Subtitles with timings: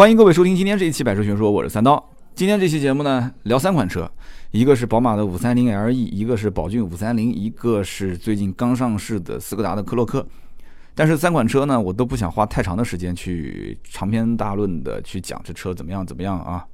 [0.00, 2.02] 欢迎各位收听今天这一期《百车全说》，我是三刀。
[2.34, 4.10] 今天这期节目呢，聊三款车，
[4.50, 10.26] 一个是宝马的五三零 LE，一个是宝骏五三零，一个是最近刚上市的斯柯达的科洛克。
[10.94, 16.64] 但是三款车呢，我都不想花太长的时间去长篇大论的去讲这车怎么样怎么样啊，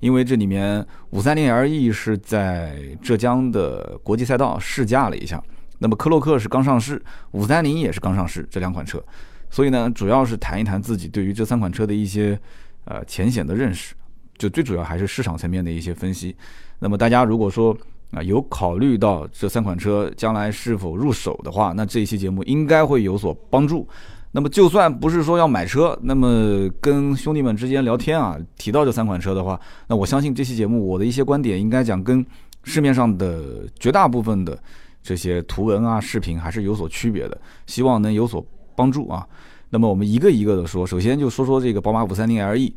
[0.00, 5.40] 因为这里面五三零 LE 是在浙江的国际赛道试驾了一下，
[5.78, 7.00] 那么科洛克是刚上市，
[7.30, 9.00] 五三零也是刚上市，这两款车，
[9.48, 12.36] 所以呢，主要是谈一谈自己对于这三款车的一些
[12.84, 13.94] 呃浅显的认识，
[14.36, 16.34] 就最主要还是市场层面的一些分析。
[16.78, 17.76] 那么大家如果说，
[18.10, 23.88] 啊，有考虑到这三款车将来是否入手的话，那这一期节目应该会有所帮助。
[24.32, 32.24] 那么就算不是说要买车，那么跟兄弟们之间聊天啊，提到这三款车的话，那我相信这期节目我的一些观点应该讲跟
[32.64, 34.58] 市面上的绝大部分的
[35.02, 38.44] 这些图文啊、视频还是有所区别的，希望能有所
[38.74, 39.26] 帮助啊。
[39.74, 42.72] 那么我们一个一个的说，首先就说说这个宝马五三零 LE。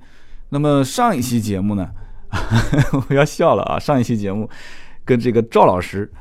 [0.50, 1.88] 那么上一期节目呢，
[3.08, 4.50] 我要笑了啊，上一期节目。
[5.06, 6.12] 跟这个赵老师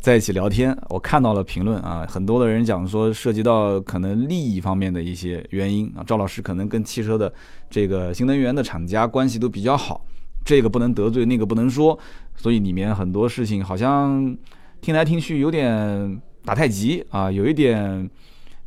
[0.00, 7.32] 在一起聊天，我看到了评论啊，很多的人讲说涉及到可能利益方面的一些原因啊，赵老师可能跟汽车的
[7.70, 10.04] 这个新能源的厂家关系都比较好，
[10.44, 11.96] 这个不能得罪，那个不能说，
[12.34, 14.36] 所以里面很多事情好像
[14.80, 18.10] 听来听去有点打太极啊，有一点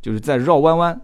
[0.00, 0.98] 就是在绕弯弯。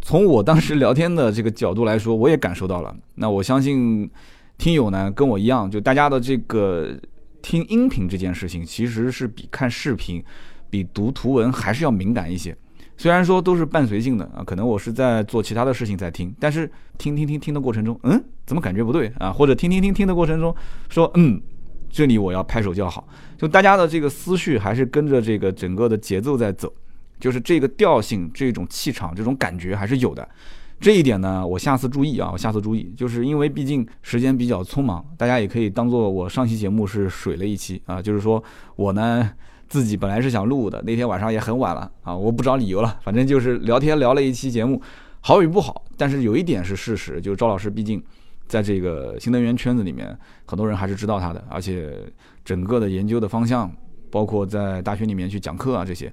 [0.00, 2.94] 从我当时聊天的这个角度来说，我也感受到了。
[3.14, 4.10] 那我相信
[4.58, 6.98] 听友呢跟我一样，就大家的这个。
[7.42, 10.22] 听音频这件事情，其实是比看视频、
[10.68, 12.54] 比读图文还是要敏感一些。
[12.98, 19.32] 虽然说都是伴随性的啊，可能我是在做其他的事情在听，但是听听听听的过程中，嗯，怎么感觉不对啊？
[19.32, 20.54] 或者听听听听的过程中，
[20.90, 21.40] 说嗯，
[21.88, 23.08] 这里我要拍手叫好。
[23.38, 26.70] 就大家的这个思绪还是跟着这个整个的节奏在走，
[27.20, 30.26] 就是这个调性、这种气场、这种感觉还是有的。
[30.80, 38.42] 这一点呢，我下次注意啊，我下次注意，就是因为毕竟时间比较匆忙，大家也可以当做我上期节目是水了一期啊，就是说
[38.76, 39.30] 我呢
[39.68, 44.80] 自己本来是想录的，那天晚上也很晚了啊，我不找理由了，反正就是聊天聊了一期节目，
[45.20, 48.02] 好与不好，但是有一点是事实，就是赵老师毕竟
[48.48, 51.94] 在这个新能源圈子里面，很多人还是知道他的，而且
[52.42, 53.70] 整个的研究的方向，
[54.10, 56.10] 包括在大学里面去讲课啊这些，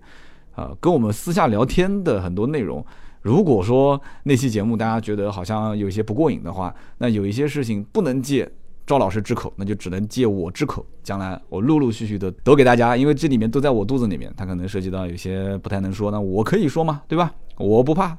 [0.58, 2.84] 啊，跟我们私下聊天的很多内容。
[3.22, 8.52] 如果说那期节目大家觉得好像有些不过瘾的话，那有一些事情不能借
[8.86, 10.84] 赵老师之口，那就只能借我之口。
[11.04, 17.32] 将来我陆陆续续的都给大家，因为这里面都在我肚子里面，它可能涉及到有些不太能说，那我可以说嘛，对吧？
[17.58, 18.18] 我不怕。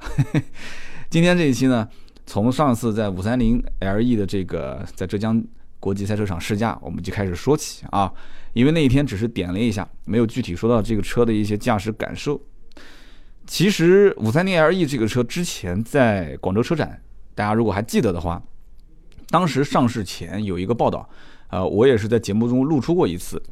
[1.10, 1.88] 今天这一期呢，
[2.24, 5.42] 从上次在五三零 LE 的这个在浙江
[5.80, 8.12] 国际赛车场试驾，我们就开始说起啊，
[8.52, 12.40] 因为那一天只是点了一下，没有具体说到这个车的一些驾驶感受。
[13.46, 17.00] 其实五三零 LE 这个车之前在广州车展，
[17.34, 18.42] 大家如果还记得的话，
[19.30, 21.08] 当时上市前有一个报道，
[21.48, 23.42] 呃，我也是在节目中露出过一次。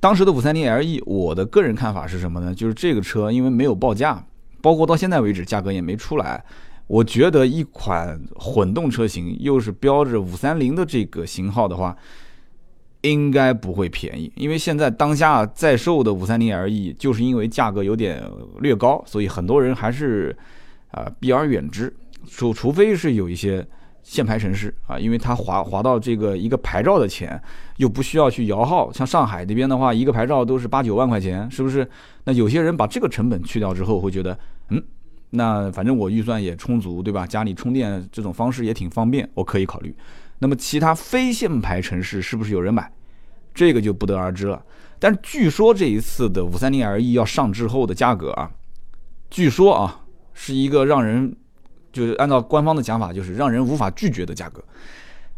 [0.00, 2.54] 当时的五三零 LE，我的个人看法是什么呢？
[2.54, 4.24] 就是这个车因为没有报价，
[4.62, 6.44] 包括到现在为止价格也没出来，
[6.86, 11.96] 我觉得一款混动车型又是标着五三零的这个型号的话。
[13.06, 18.24] 应该不会便宜，因为现在当下在售的五三零 LE 就是因为价格有点
[18.60, 20.34] 略高，所以很多人还是
[20.90, 21.94] 啊避而远之。
[22.26, 23.62] 除除非是有一些
[24.02, 27.38] 限牌城市啊，因为它划划到这个一个牌照的钱
[27.76, 31.86] 又不需要去摇号，像上海那边的话，一个牌照都是八九万块钱，是不是？
[32.24, 34.38] 那有些人把这个成本去掉之后，会觉得，
[35.36, 37.26] 那反正我预算也充足，对吧？
[37.26, 39.94] 家里充电这种方式也挺方便，我可以考虑。
[40.38, 42.90] 那么其他非限牌城市是不是有人买？
[43.52, 44.62] 这个就不得而知了。
[44.98, 48.50] 但是据说这一次的五三零 LE 要上之后的价格啊，
[49.28, 50.00] 据说啊
[50.32, 51.34] 是一个让人
[51.92, 54.62] 就是按照官方的讲法，就是让人无法拒绝的价格。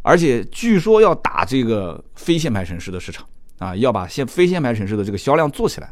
[0.03, 3.27] 而且据说要打这个非限牌城市的市场
[3.59, 5.91] 啊，要把限非限牌城市的这个销量做起来。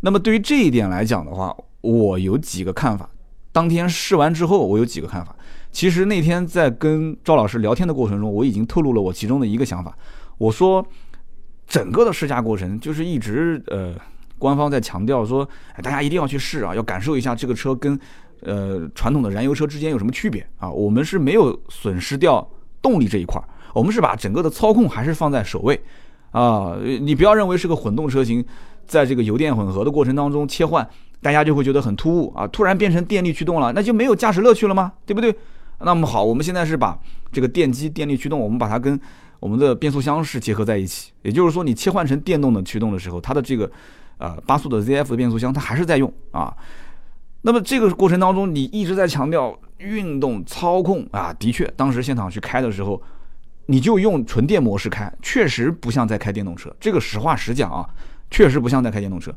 [0.00, 3.08] 那么对于这一点来讲的话，我有几个看法。
[3.54, 5.32] 当天试完之后，我有几个看法。
[5.70, 9.96] 其实那天在跟赵老师聊天的过程中，我已经透露了我其中的一个想法。
[10.38, 10.84] 我说，
[11.64, 13.94] 整个的试驾过程就是一直呃，
[14.40, 15.48] 官方在强调说，
[15.80, 17.96] 大家一定要去试啊，要感受一下这个车跟
[18.40, 20.68] 呃传统的燃油车之间有什么区别啊。
[20.68, 22.44] 我们是没有损失掉
[22.82, 23.40] 动力这一块，
[23.72, 25.80] 我们是把整个的操控还是放在首位
[26.32, 26.76] 啊。
[26.82, 28.44] 你不要认为是个混动车型，
[28.84, 30.88] 在这个油电混合的过程当中切换，
[31.24, 34.92] 大家就会觉得很突兀啊，突然变成电力驱动了，那就没有驾驶乐趣了吗？
[35.06, 35.34] 对不对？
[35.80, 36.98] 那么好，我们现在是把
[37.32, 39.00] 这个电机电力驱动，我们把它跟
[39.40, 41.12] 我们的变速箱是结合在一起。
[41.22, 43.70] 也就是说，你切换成电动的驱动的时候，它的这个
[44.18, 46.54] 呃八速的 ZF 的变速箱它还是在用啊。
[47.40, 53.02] 那么这个过程当中，你一直在强调运动操控啊，的确，当时现场去开的时候，
[53.64, 56.70] 你就用纯电模式开，确实不像在开电动车。
[56.78, 57.88] 这个实话实讲啊，
[58.30, 59.34] 确实不像在开电动车。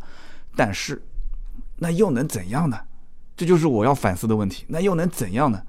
[0.53, 1.01] 但是，
[1.77, 2.77] 那又能怎样呢？
[3.35, 4.65] 这就是我要反思的问题。
[4.67, 5.61] 那又能怎样呢？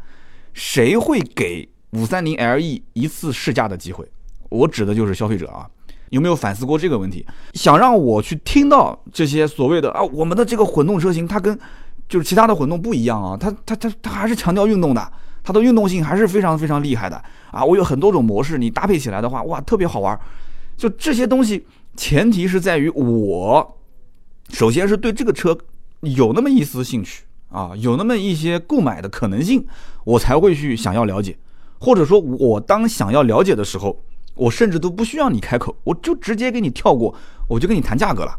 [0.55, 4.11] 谁会给五三零 LE 一次试驾的机会？
[4.49, 5.69] 我指的就是消费者啊。
[6.11, 7.27] 有没有反思过这个问题？
[7.53, 11.59] 想让我去听到这些所谓的啊，我们的这个混动车型，它跟
[12.09, 15.13] 就是其他的混动不一样啊，它它它它还是强调运动的，
[15.45, 17.63] 它的运动性还是非常非常厉害的啊。
[17.63, 20.19] 我有很多种模式，你搭配起来的话，哇，特别好玩。
[20.79, 23.79] 就这些东西，前提是在于我
[24.49, 25.55] 首先是对这个车
[26.01, 29.67] 有那么一丝兴趣啊，有那么一些购买的可能性，
[30.05, 31.37] 我才会去想要了解，
[31.79, 34.03] 或者说，我当想要了解的时候。
[34.39, 37.13] 我甚至都不需要你开口，我就直接给你跳过，
[37.49, 38.39] 我就跟你谈价格了，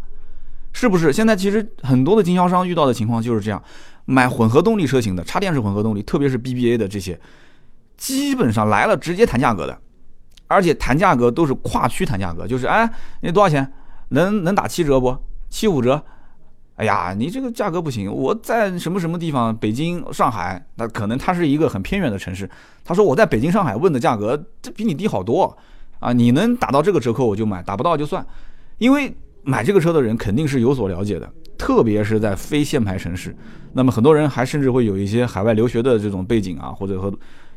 [0.72, 1.12] 是不是？
[1.12, 3.62] 现在其实很多的经销商遇到的情况就是这样，
[4.06, 7.20] 买混合动力车型的，插电式混合动力，特别是 BBA 的这些，
[7.98, 9.78] 基本上来了直接谈价格的，
[10.48, 12.90] 而且谈价格都是跨区谈价格，就是哎，
[13.20, 13.70] 你多少钱？
[14.12, 15.18] 能能打七折不？
[15.50, 16.02] 七五折？
[16.80, 22.50] 哎呀，你这个价格不行，我在什么什么地方，北京、上海，那可能它是一个很偏远的城市，
[22.86, 25.58] 他说我在北京、上海问的价格，这比你低好多。
[26.00, 28.26] 啊，你能打到这个折扣我就买，打不到就算，
[28.78, 33.36] 因为买这个车的人肯定是有所了解的，特别是在非限牌城市，
[33.74, 37.14] 那么很多人还甚至会有一些海外留学的这种背景啊，或者和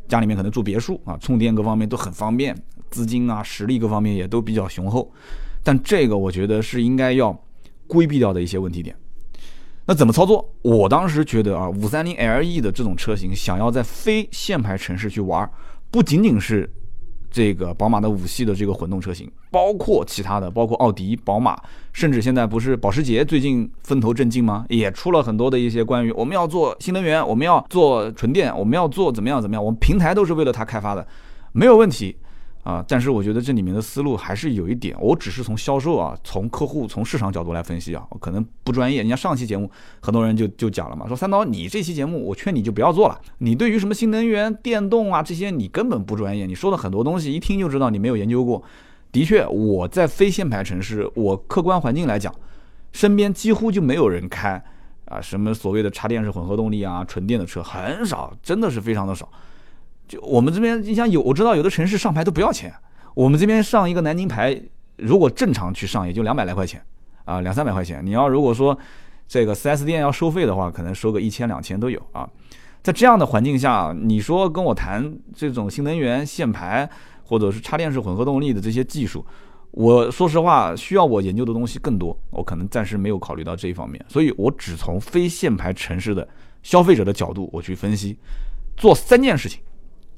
[0.08, 2.52] 家里面可能住别墅啊，充电各方面都很方便，
[2.90, 5.08] 资金啊实力各方面也都比较雄厚，
[5.62, 7.32] 但这个我觉得是应该要
[7.86, 8.96] 规避掉的一些问题点。
[9.86, 10.52] 那怎么操作？
[10.62, 15.48] 我当时觉得啊，五三零 LE 的这种车型，想要在非限牌城市去玩，
[15.90, 16.70] 不仅仅是。
[17.34, 21.56] 这个宝马的五系的这个混动车型，包括其他的，包括奥迪、宝马，
[21.90, 24.66] 甚至现在不是保时捷最近风头正劲吗？
[24.68, 31.08] 也出了很多的一些关于我们要做新能源，我们要做纯电，我们要做怎么样怎么样，我们平台都是为了它开发的，
[31.52, 32.14] 没有问题。
[32.62, 38.98] 啊，但是我觉得这里面的思路还是有一点，我只是从销售啊，从客户、从市场角度来分析啊，可能不专业。
[38.98, 39.68] 人家上期节目
[40.00, 48.62] 很多人就就讲了嘛，说三刀，你这期节目我劝你就不要做了，你对于什么新能源、电动啊这些你根本不专业，你说的很多东西一听就知道你没有研究过。
[49.10, 52.32] 的确，我在非限牌城市，我客观环境来讲，
[52.92, 54.62] 身边几乎就没有人开
[55.06, 59.28] 啊什么所谓的插电式混合动力啊纯电的车，很少，真的是非常的少。
[60.12, 62.70] 就我们这边，你像有我知道有的城市上牌都不要钱，
[63.14, 64.60] 我们这边上一个南京牌，
[64.96, 66.84] 如果正常去上也就两百来块钱，
[67.24, 68.04] 啊两三百块钱。
[68.04, 68.78] 你要如果说
[69.26, 72.28] 这个 4S 店要收费的话，可能收个一千两千都有啊。
[72.82, 76.86] 在这样的环境下，你说跟我谈这种新能源限牌
[77.24, 79.24] 或者是插电式混合动力的这些技术，
[79.70, 86.28] 我说实话需要我研究的东西更多，我可能暂时没有考虑到这一方面，所以我只从非限牌城市的
[86.62, 88.18] 消费者的角度我去分析，
[88.76, 89.62] 做三件事情。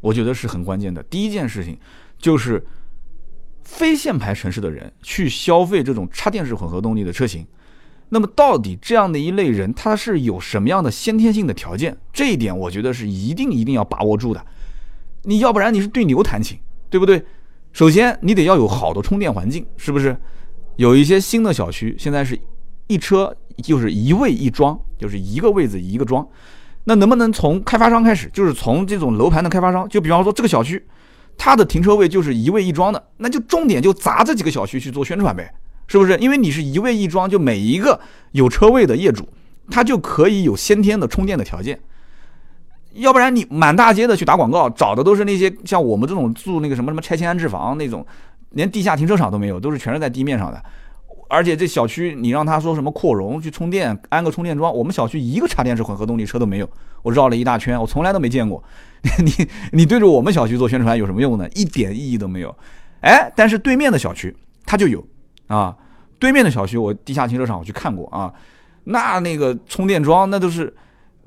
[0.04, 1.02] 我觉得是很关键的。
[1.04, 1.78] 第一件事情，
[2.18, 2.62] 就是
[3.62, 7.46] 非限牌城市的人去消费这种插电式混合动力的车型，
[8.10, 11.96] 那么到底这样的一类人，他是有什么样的先天性的条件？
[12.12, 14.44] 这一点我觉得是一定一定要把握住的。
[15.22, 16.58] 你要不然你是对牛弹琴，
[16.90, 17.24] 对不对？
[17.72, 20.14] 首先你得要有好的充电环境，是不是？
[20.76, 22.38] 有一些新的小区现在是
[22.88, 26.28] 一车就是一位一装，就是一个位子一个装。
[26.84, 30.84] 那能不能从开发商开始，就是从这种楼盘的开发商，就比方说这个小区，
[31.36, 35.50] 它的停车位就是一位一装的，那就重点就砸这几个小区去做宣传呗，
[35.86, 36.16] 是不是？
[36.18, 37.98] 因为你是一位一装，就每一个
[38.32, 39.28] 有车位的业主，
[39.70, 41.78] 他就可以有先天的充电的条件。
[42.92, 48.06] 要不然你满大街的去打广告，找的都是那些像我们这种住那个什么什么拆迁安置房那种，
[48.50, 50.62] 连地下停车场都没有，都是全是在地面上的。
[51.28, 56.68] 而且这小区，你让他说什么扩容去充电，安个充电桩，我们小区一个插电式混合动力车都没有。
[57.02, 58.62] 我绕了一大圈，我从来都没见过。
[59.24, 61.48] 你你对着我们小区做宣传有什么用呢？
[61.54, 62.54] 一点意义都没有。
[63.00, 65.04] 哎，但是对面的小区它就有
[65.46, 65.76] 啊。
[66.18, 68.32] 对面的小区，我地下停车场我去看过啊，
[68.84, 70.72] 那那个充电桩那都是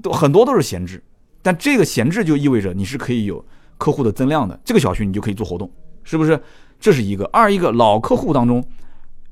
[0.02, 1.04] 都很多都是闲置，
[1.42, 3.44] 但这个闲置就意味着你是可以有
[3.78, 4.60] 客户的增量的。
[4.64, 5.70] 这个小区你就可以做活动，
[6.04, 6.40] 是不是？
[6.80, 7.26] 这是一个。
[7.26, 8.64] 二一个老客户当中。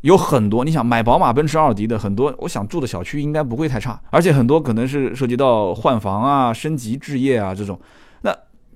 [0.05, 7.79] 有很多，你想买宝马、奔驰、奥迪的很多，我想住的小区应该不会太差，而且很多可能是涉及到换房啊、升级置业啊这种。
[8.21, 8.31] 那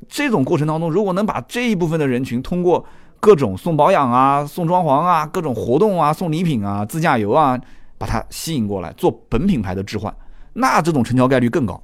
[0.07, 2.83] 这种过程当中，如果能把这一部分的人群通过
[3.19, 7.55] 各种送保养啊、送装潢啊、各种活动啊、送礼品啊、自驾游啊，
[7.99, 10.11] 把它吸引过来做本品牌的置换，
[10.53, 11.79] 那这种成交概率更高。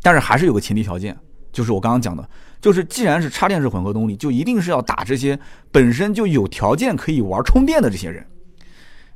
[0.00, 1.14] 但是还是有个前提条件，
[1.52, 2.26] 就是我刚刚讲的，
[2.62, 5.38] 就是既然是插电式混合动力，就一定是要打这些
[5.70, 8.26] 本身就有条件可以玩充电的这些人。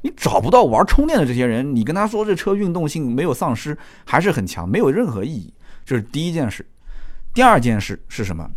[0.01, 5.53] 你找不到玩充电的这些人，你跟他说这车运动性没有丧失，还是很强，没有任何意义。
[5.85, 6.65] 这是第一件事。
[7.35, 8.49] 第二件事是什么？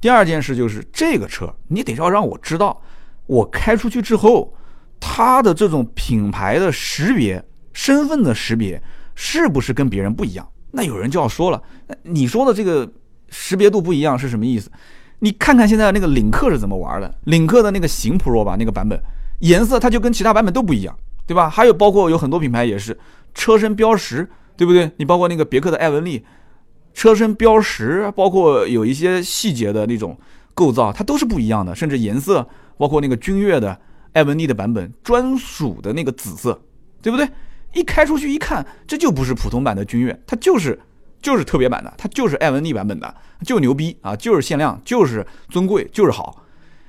[0.00, 2.80] 第二件事就是这个车，你得要让我知道，
[3.26, 4.52] 我开出去之后，
[4.98, 8.82] 它的这种品牌的识别、身份的识别，
[9.14, 10.48] 是不是跟别人不一样？
[10.70, 11.62] 那有人就要说了，
[12.02, 12.90] 你说的这个
[13.28, 14.70] 识别度不一样是什么意思？
[15.18, 17.14] 你看看现在那个领克是怎么玩的？
[17.24, 19.00] 领克的那个型 Pro 吧，那个版本
[19.40, 21.50] 颜色它就跟其他版本都不一样，对吧？
[21.50, 22.98] 还有包括有很多品牌也是
[23.34, 24.90] 车身标识，对不对？
[24.96, 26.24] 你包括那个别克的艾文利，
[26.94, 30.18] 车身标识，包括有一些细节的那种
[30.54, 33.78] 构造，它都是不一样的，甚至颜色，包括那个君越的
[34.12, 36.60] 艾文利的版本专属的那个紫色，
[37.00, 37.28] 对不对？
[37.72, 40.78] 一开出去一看，这就不是普通版的君越，它就是
[41.22, 46.44] 就是特别版的，它就是艾文利版本的，就牛逼啊，就是限量，就是尊贵，就是好。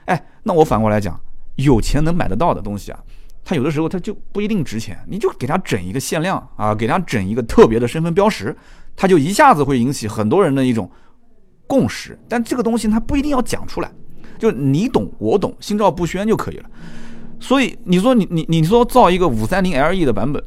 [0.06, 1.20] 哎，那我反过来讲，
[1.56, 3.00] 有钱能买得到的东西啊，
[3.44, 8.56] 它有的时候它就不一定值钱，你就给它整一个限量啊，给它整一个特别的身份标识，
[8.96, 10.90] 它就一下子会引起很多人的一种
[11.68, 12.18] 共识。
[12.28, 13.92] 但这个东西它不一定要讲出来，
[14.38, 16.70] 就你懂我懂，心照不宣就可以了。
[17.40, 20.44] 所以你说你你你说造一个五三零 LE 的版本。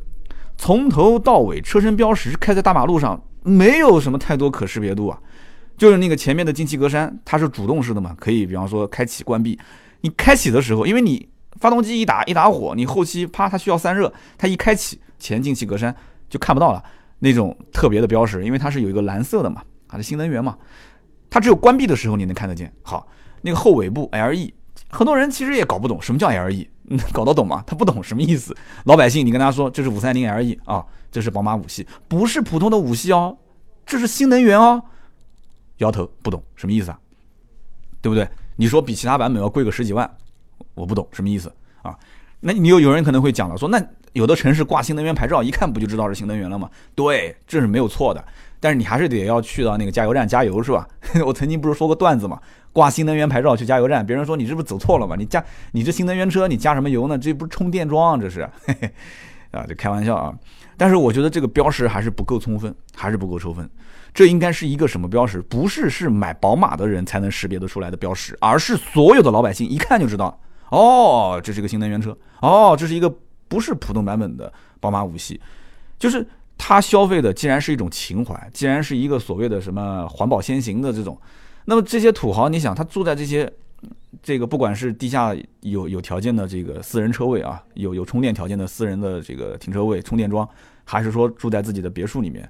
[0.56, 5.18] 从头到尾，车身标识开在大马路上，没有什么太多可识别度啊。
[5.76, 9.58] 就是那个前面的进气格栅，它是主动式的嘛，可以比方说开启关闭。
[10.04, 11.26] 你开启的时候，因为你
[11.58, 15.92] 发动机一打一打火，你后期啪它需要散热，它一开启前进气格栅
[16.28, 16.84] 就看不到了
[17.20, 20.58] 那种特别的标识，因为它是有一个蓝色的嘛，它的新能源嘛，
[21.30, 22.70] 它只有关闭的时候你能看得见。
[22.82, 23.08] 好，
[23.40, 24.52] 那个后尾部 LE，
[24.90, 26.66] 很多人其实也搞不懂什么叫 LE。
[27.14, 27.64] 搞得懂吗？
[27.66, 28.54] 他不懂什么意思。
[28.84, 33.38] 老百姓，你跟他说这是五三零 LE 啊，这是宝马五系，不是普通的五系哦，
[33.87, 34.82] 这是新能源哦。
[35.78, 37.00] 摇头不懂什么意思啊？
[38.02, 38.28] 对不对？
[38.56, 40.08] 你说比其他版本要贵个十几万，
[40.75, 41.96] 我不懂什么意思啊？
[42.40, 43.82] 那你有有人可能会讲了，说那
[44.12, 46.70] 有的城市挂新能源牌照，一看不就知道是新能源了吗？
[46.94, 48.25] 对，这是没有错的。
[48.61, 50.88] 但是你还是得要去到那个加油站加油是吧？
[51.26, 52.40] 我曾经不是说过段子嘛，
[52.73, 55.16] 挂新能源牌照去加油站，别人说你是不是走错了嘛？
[55.16, 57.18] 你加你这新能源车你加什么油呢？
[57.18, 58.40] 这不是充电桩啊这是，
[59.52, 60.34] 啊，这开玩笑啊。
[60.76, 63.68] 但是我觉得这个标识还是不够充分，还是不够充分。
[64.14, 65.42] 这应该是一个什么标识？
[65.42, 70.40] 不是是买宝马的人才能识别得出来的标识，而是所有的老百姓一看就知道，
[70.71, 73.14] 哦，这是个新能源车，哦，这是一个
[73.49, 75.38] 不是普通版本的宝马五系，
[75.99, 76.26] 就是。
[76.56, 81.21] 他消费的既然是一种情怀，既然是一个所谓的什么环保先行的这种，
[81.64, 83.52] 那么这些土豪，你想他住在这些，
[84.23, 90.49] 这个不管是地下有有条件的这个私人车位啊，有有充电条件的私人的这个停车位充电桩，
[90.85, 92.49] 还是说住在自己的别墅里面，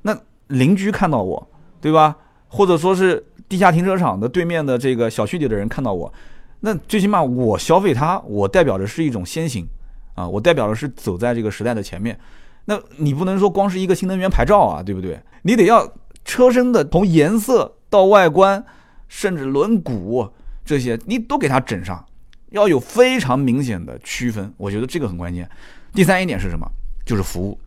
[0.00, 0.18] 那
[0.52, 1.48] 邻居看到我，
[1.80, 2.16] 对吧？
[2.48, 6.12] 或者说是地下停车场的对面的这个小区里的人看到我，
[6.60, 9.66] 那最起码我消费它，我代表的是一种先行
[10.14, 12.18] 啊，我代表的是走在这个时代的前面。
[12.66, 15.18] 那你不能说光是一个新能源牌照啊，对不对？
[15.42, 15.90] 你得要
[16.24, 18.64] 车身的从颜色到外观，
[19.08, 20.30] 甚至轮毂
[20.64, 22.04] 这些，你都给它整上，
[22.50, 24.52] 要有非常明显的区分。
[24.56, 25.48] 我觉得这个很关键。
[25.92, 26.64] 第三一点是什么？
[27.04, 27.58] 就是服务，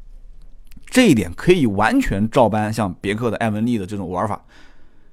[0.96, 4.42] 这一点可以完全照搬像别克的艾文利的这种玩法。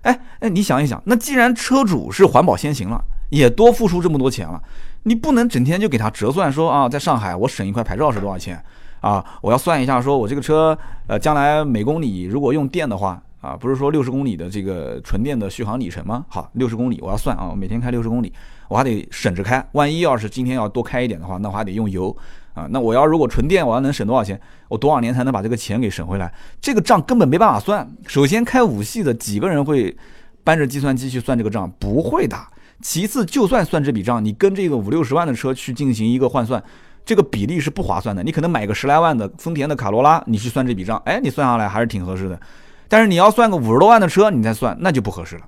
[0.02, 4.62] 哎哎，你想一想，那既然车主是环保先行了，也多付出这么多钱了，
[5.02, 8.64] 你不能整天就给他折算说啊，在上海我省一块牌照是多少钱？
[9.00, 16.24] 啊，我要算一下，说我这个车，呃，将来每公里如果用电的话，啊，不是说六十公里的这个纯电的续航里程吗？
[16.28, 18.32] 好，六十公里我要算啊，每天开六十公里，
[18.68, 22.16] 我还得省着开，万一要是今天要多开一点的话，那我还得用油
[22.54, 22.66] 啊。
[22.70, 24.40] 那我要如果纯电，我要能省多少钱？
[24.68, 26.32] 我多少年才能把这个钱给省回来？
[26.60, 27.88] 这个账根本没办法算。
[28.06, 29.96] 首先，开五系的几个人会
[30.44, 31.70] 搬着计算机去算这个账？
[31.78, 32.36] 不会的。
[32.80, 36.62] 其次，就算算这笔账，你跟这个五六十万的车去进行一个换算。
[37.04, 42.40] 这个比例是不划算的，你可能买个十来万的丰田的卡罗拉，你去算这笔账，哎，你算下来还是挺合适的。
[42.88, 45.42] 但是你要算个五十多万的车，你再算那就不合适了，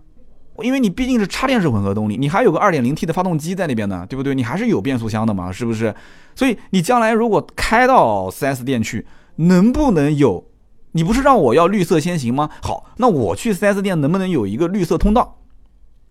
[0.62, 4.34] 因为你毕竟是插电式混合动力，你还有个二点零 T 的发动机在那边呢，对不对？
[4.34, 5.94] 你还是有变速箱的嘛，是不是？
[6.34, 9.06] 所以你将来如果开到 4S 店去，
[9.36, 10.46] 能不能有？
[10.92, 12.50] 你不是让我要绿色先行吗？
[12.62, 15.40] 好，那我去 4S 店能不能有一个绿色通道？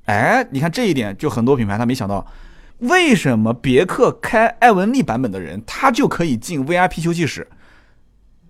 [0.05, 2.25] 哎，你看这一点，就很多品牌他没想到。
[2.79, 7.47] 为什么别克开艾文利版本的人，他就可以进 VIP 休息室，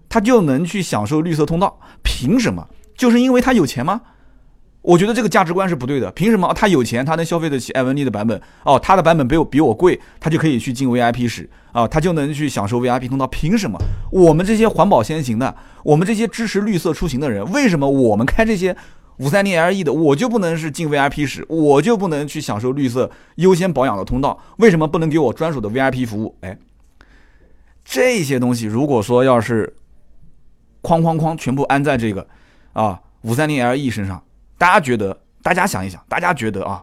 [0.10, 1.80] 他就能去享受绿色通道？
[2.02, 2.68] 凭什么？
[2.98, 4.02] 就是因为他有钱吗？
[4.84, 6.12] 我觉得这个价值观是不对的。
[6.12, 8.40] 凭什么他有钱，他能消费得起艾文利的版本？
[8.64, 13.26] 哦，他的版本比我比我贵，他就可以去进 VIP 室啊，他就能去享受 VIP 通道？
[13.26, 13.80] 凭什么？
[14.12, 18.76] 我们这些环保先行的，我们这些支持绿色出行的人，为什么我们开这些？
[19.18, 24.40] 五三零 LE 的我就不能是进 VIP 室，我就不能去享受绿色优先保养的通道？
[24.58, 26.36] 为什么不能给我专属的 VIP 服务？
[26.42, 26.58] 哎，
[27.86, 29.76] 这些东西如果说要是
[30.82, 32.28] 哐哐哐全部安在这个
[32.74, 34.24] 啊五三零 LE 身上，
[34.64, 35.20] 大家觉得？
[35.42, 36.82] 大家想一想，大家觉得啊，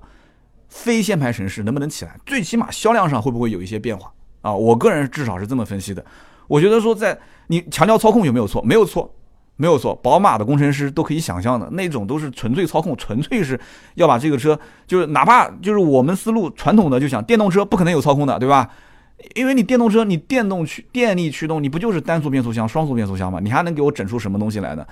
[0.68, 2.14] 非限牌城市能不能起来？
[2.26, 4.52] 最起码销量上会不会有一些变化啊？
[4.52, 6.04] 我个人至少是这么分析的。
[6.46, 8.60] 我觉得说，在你强调操控有没有错？
[8.60, 9.10] 没有错，
[9.56, 9.94] 没有错。
[9.96, 13.58] 宝马的工程师都可以想象的那种，都是纯粹操控，纯粹是
[13.94, 18.68] 要把这个车，就是哪怕就是我们思路传统的就想电动车不可能有操控的，对吧？
[19.34, 23.40] 因为你电动车，你电动驱电力驱动，你不就是单速变速箱、双速变速箱吗？
[23.42, 24.86] 你还能给我整出什么东西来呢？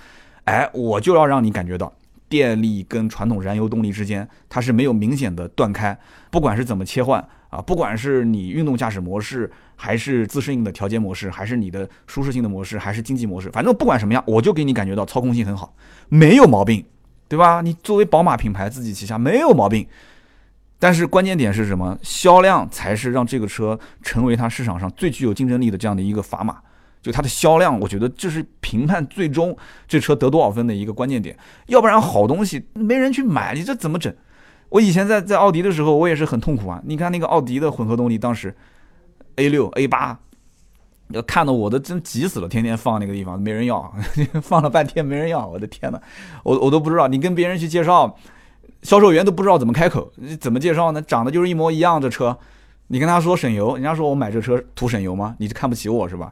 [0.45, 1.93] 哎，我就要让你感觉到。
[2.29, 5.99] 电力跟传统燃油动力之间，它是没有明显的断开。
[6.31, 15.75] 不管是怎么切换啊，不管是你运动驾驶模式，还是自适应的调节模式，还是你的舒适性的模式，还是经济模式，反正不管什么样，我就给你感觉到操控性很好，
[16.09, 16.85] 没有毛病，
[17.29, 17.63] 对吧？
[17.63, 19.87] 你作为宝马品牌自己旗下没有毛病。
[20.79, 21.99] 但是关键点是什么？
[22.03, 26.59] 销量才是让这个车成为它市场上最具有竞争力的这样的一个砝码。
[27.01, 31.37] 就它的销量，我觉得这是评判最终这车得多少分的一个关键点。
[31.67, 34.15] 要不然好东西没人去买，你这怎么整？
[34.71, 36.83] 我以前在在奥迪的时候，我也是很痛苦啊。
[36.85, 38.55] 你看那个奥迪的混合动力，当时
[39.37, 40.19] A 六 A 八，
[41.27, 43.91] 看的我都真急死了，天天放那个地方没人要，
[44.43, 45.99] 放了半天没人要，我的天哪，
[46.43, 47.09] 我我都不知道。
[47.09, 48.15] 你跟别人去介绍，
[48.83, 51.01] 销售员都不知道怎么开口，怎么介绍呢？
[51.01, 52.37] 长得就是一模一样的车，
[52.89, 55.35] 你跟他说省油，人家说我买这车图省油吗？
[55.39, 56.31] 你是看不起我是吧？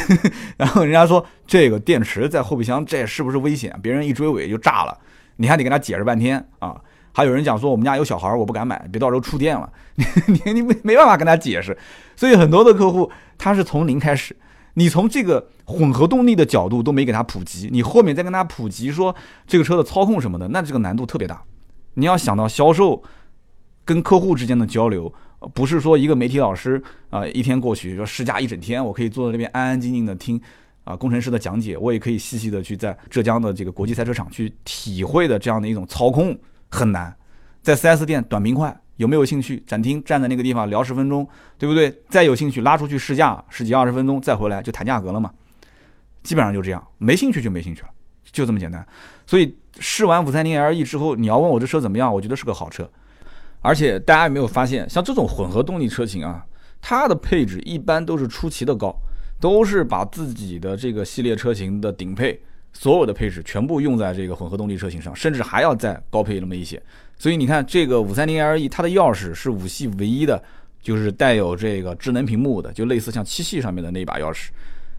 [0.56, 3.78] 然后人家说这个电池在后备箱，这是不是危险？
[3.82, 4.98] 别人一追尾就炸了，
[5.36, 6.80] 你还得跟他解释半天啊！
[7.12, 9.70] 还有人讲说我们家有小孩，我不敢买，别到时候触电了。
[9.96, 10.04] 你
[10.44, 11.76] 你你没没办法跟他解释，
[12.16, 14.34] 所以很多的客户他是从零开始，
[14.74, 19.14] 你从这个混合动力的角度都没给他普及，你后面再跟他普及说
[19.46, 21.42] 这个车的操控什么的，那这个难度特别大。
[21.94, 23.02] 你要想到销售
[23.84, 25.12] 跟客户之间的交流。
[25.54, 30.40] 不是说一个媒体老师啊，一天过去说试驾一整天，我可以坐在那边安安静静的听
[30.84, 36.36] 啊工程师的讲解，我也可以细细的去在浙江的这个国际赛车场去体会的这样的一种操控
[36.68, 37.14] 很难，
[37.62, 39.62] 在 4S 店短平快，有没有兴趣？
[39.66, 41.26] 展厅站在那个地方聊十分钟，
[41.58, 41.92] 对不对？
[42.08, 45.30] 再有兴趣拉出去试驾十几二十分钟，再回来就谈价格了嘛，
[46.22, 47.88] 基本上就这样，没兴趣就没兴趣了，
[48.30, 48.86] 就这么简单。
[49.26, 52.88] 所以试完五三零 LE 之后，你要问我这车怎么样，我觉得是个好车。
[53.62, 56.44] 而且大家有没有发现，像这种混合动力车型啊，
[56.80, 58.94] 它的配置一般都是出奇的高，
[59.40, 66.82] 都是把自己的这个系列车型的顶配所有的配置全部用在这个混合动力车型上，甚至还要再高配那么一些。
[67.16, 70.42] 所以你看，这个五三零 LE 它的钥匙是五系唯一的，
[70.82, 74.48] 就是带有这个智能屏幕的，就类似像七系上面的那一把钥匙。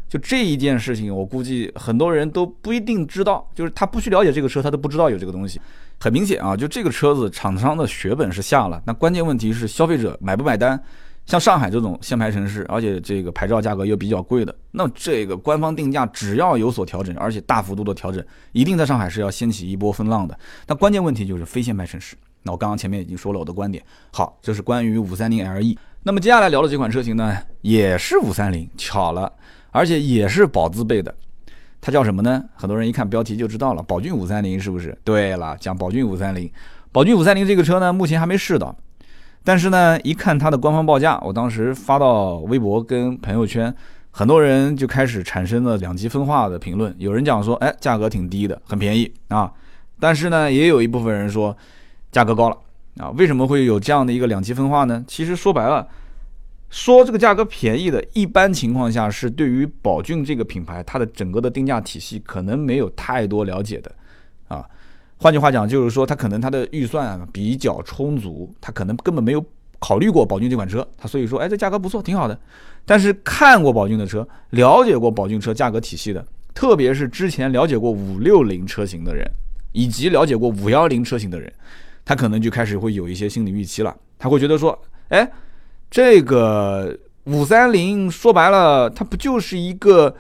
[0.08, 5.60] 就这一件事情，我估计很多人都不一定知道，就是他不去了解这个车，他都不知道有这个东西。
[5.99, 10.82] 很明显啊，就这个车子厂商的血本是下了，那关键问题是消费者买不买单？
[11.25, 20.38] 像上海这种限牌城市，而且这个牌照价格又比较贵的，那这个官方定价只要有所调整，而且大幅度的调整，一定在上海是要掀起一波风浪的。
[20.67, 22.17] 那关键问题就是非限牌城市。
[22.41, 25.77] 那我刚刚前面已经说了我的观点，好，这是关于五三零 LE。
[26.03, 29.32] 那么接下来聊的这款车型呢，也是五三零，巧了。
[29.71, 31.15] 而且也是宝字辈的，
[31.86, 32.41] 它叫什么呢？
[32.56, 34.98] 很多人一看标题就知道了，宝骏五三零是不是？
[35.04, 36.50] 对了，讲宝骏五三零，
[36.93, 38.74] 宝骏五三零这个车呢，目前还没试到，
[39.43, 43.76] 但是呢，一看它的官方报价，我当时发到微博跟朋友圈，
[44.12, 46.96] 很多人就开始产生了两极分化的评论。
[46.98, 49.52] 有人讲说，哎，价格挺低的，很便宜啊，
[50.00, 51.54] 但是呢，也有一部分人说
[52.13, 52.56] 价格高了
[53.00, 53.10] 啊。
[53.17, 55.04] 为什么会有这样的一个两极分化呢？
[55.06, 55.86] 其实说白了。
[56.73, 63.95] 说这个价格便宜的，一般情况下是对于宝骏这个品牌，它的整个的定价体系可能没有太多了解的，
[64.47, 64.67] 啊，
[65.17, 69.45] 换句话讲就是说，他可能他的预算比较充足，他可能根本没有
[69.77, 72.36] 考虑过宝骏这款车，他所以说，哎，这价格不错，挺好的。
[72.88, 79.23] 但是看过宝骏的车，了解过宝骏车价格体系的，特别是之前了解过五六零车型的人，
[79.73, 81.53] 以及了解过五幺零车型的人，
[82.03, 84.75] 他可能就开始会有一些心理预期了，他会觉得说，
[85.09, 85.31] 哎。
[85.93, 90.15] 这个五三零说白了，它不就是一个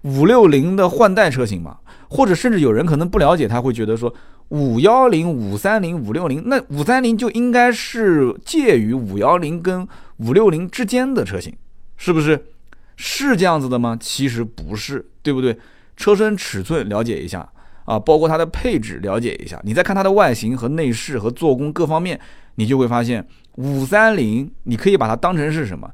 [0.00, 1.76] 五六零的换代车型吗？
[2.08, 4.10] 或者甚至有人可能不了解，他会觉得说
[4.48, 9.86] 五幺零、五三零、五六零，那五三零就应该是介于五幺零跟
[10.20, 11.54] 五六零之间的车型，
[11.98, 12.42] 是不是？
[12.96, 13.98] 是这样子的吗？
[14.00, 15.54] 其实不是，对不对？
[15.98, 17.46] 车身尺寸了解一下
[17.84, 22.18] 啊，包括它的配置了解一下，你再看它的外形和内饰和做工各方面，
[22.54, 23.28] 你就会发现。
[23.56, 25.90] 五三零，你可以把它当成是什么？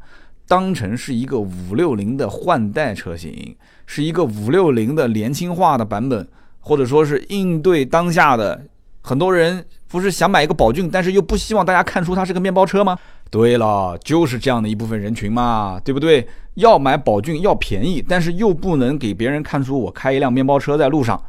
[0.48, 6.26] 当成是一个五六零的换代车型，是一个五六零的年轻化的版本，
[6.60, 8.64] 或者说是应对当下的
[9.00, 12.96] 很多人不是想买一个宝骏，但是又不希望大家看出它是个面包车吗？
[13.28, 16.24] 对了，就是这样的一部分人群嘛，对不对？
[16.54, 21.20] 要买宝骏要便宜，但是又不能给别人看出我开一辆面包车在路上，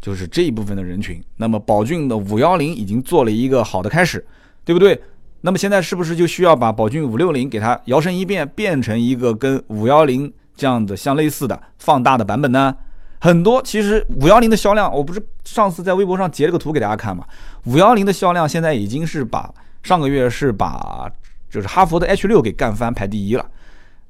[0.00, 1.22] 就是这一部分的人群。
[1.36, 4.26] 那么宝骏的五幺零已经做了一个好的开始，
[4.64, 5.00] 对不对？
[5.46, 12.74] 那么现在是不是就需要把宝骏五六零给它摇身一变，变成一个跟五幺零这样的相类似的放大的版本呢？
[13.20, 17.26] 很多其实五幺零的销量，我不是上次在微博上截了个图给大家看嘛？
[17.66, 19.52] 五幺零的销量现在已经是把
[19.82, 21.06] 上个月是把
[21.50, 23.44] 就是哈佛的 H 六给干翻排第一了。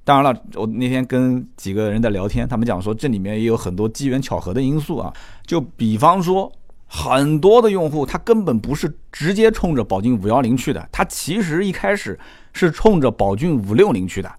[0.04, 5.12] 当然了，我那天跟几个人在聊天，他们讲说这里面也有很多机缘巧合的因素啊。
[5.44, 6.52] 就比方说，
[6.86, 12.18] 很多的用户他根本不是直接冲着宝骏五幺零去的，他其实一开始
[12.52, 14.32] 是冲着宝骏五六零去的，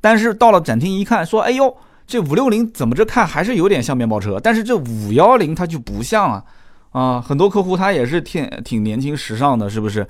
[0.00, 6.44] 但是到了展厅一看，说：“哎呦。”这五六零怎么着看还是有点像面包车，但是这五幺零它就不像啊
[6.90, 7.20] 啊！
[7.20, 10.06] 很多客户他也是挺挺年轻时尚的，是不是？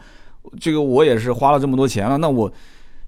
[0.59, 2.51] 这个我也是花了这么多钱了，那我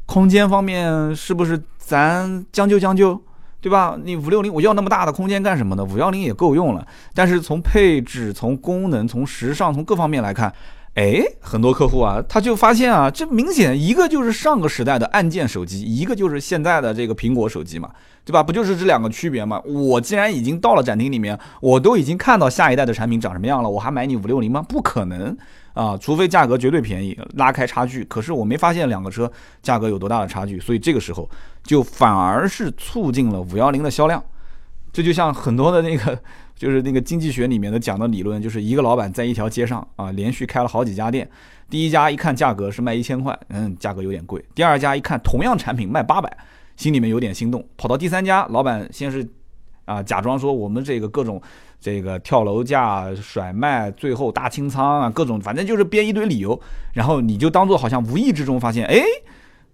[0.06, 3.20] 空间方面是不是咱将就将就，
[3.64, 3.98] 对吧？
[4.04, 5.82] 你五六零我要那么大的空间干什么呢？
[5.82, 10.52] 五幺零也够用了，但是从配置、从功能、从时尚、从各方面来看。
[10.96, 17.90] 哎，很多客户啊，他就发现啊，这明显一个就是上个时代的按键手机，一个就是现在的这个苹果手机嘛，
[18.22, 18.42] 对吧？
[18.42, 19.60] 不就是这两个区别吗？
[19.64, 24.62] 我既然已经到了展厅里面，我都已经看到下一代的产品长什么样了，我还买你五六零吗？
[24.68, 25.36] 不可能
[25.74, 28.02] 啊，除非价格绝对便宜，拉开差距。
[28.04, 29.30] 可是我没发现两个车
[29.62, 31.28] 价格有多大的差距，所以这个时候
[31.62, 34.24] 就反而是促进了五幺零的销量。
[34.90, 36.18] 这就像很多的那个。
[36.56, 41.28] 就是那个经济学里面的讲的理论，就是一个老板在一条街上啊，连续开了好几家店。
[41.68, 44.42] 第一家一看价格是卖一千块，嗯，价格有点贵。
[44.54, 46.38] 第二家一看同样产品卖八百，
[46.76, 47.66] 心里面有点心动。
[47.76, 49.28] 跑到第三家，老板先是
[49.84, 51.42] 啊假装说我们这个各种
[51.84, 56.58] 这个跳楼价甩卖，最后大清仓啊，各种反正就是编一堆理由。
[56.94, 59.02] 然后你就当做好像无意之中发现，哎，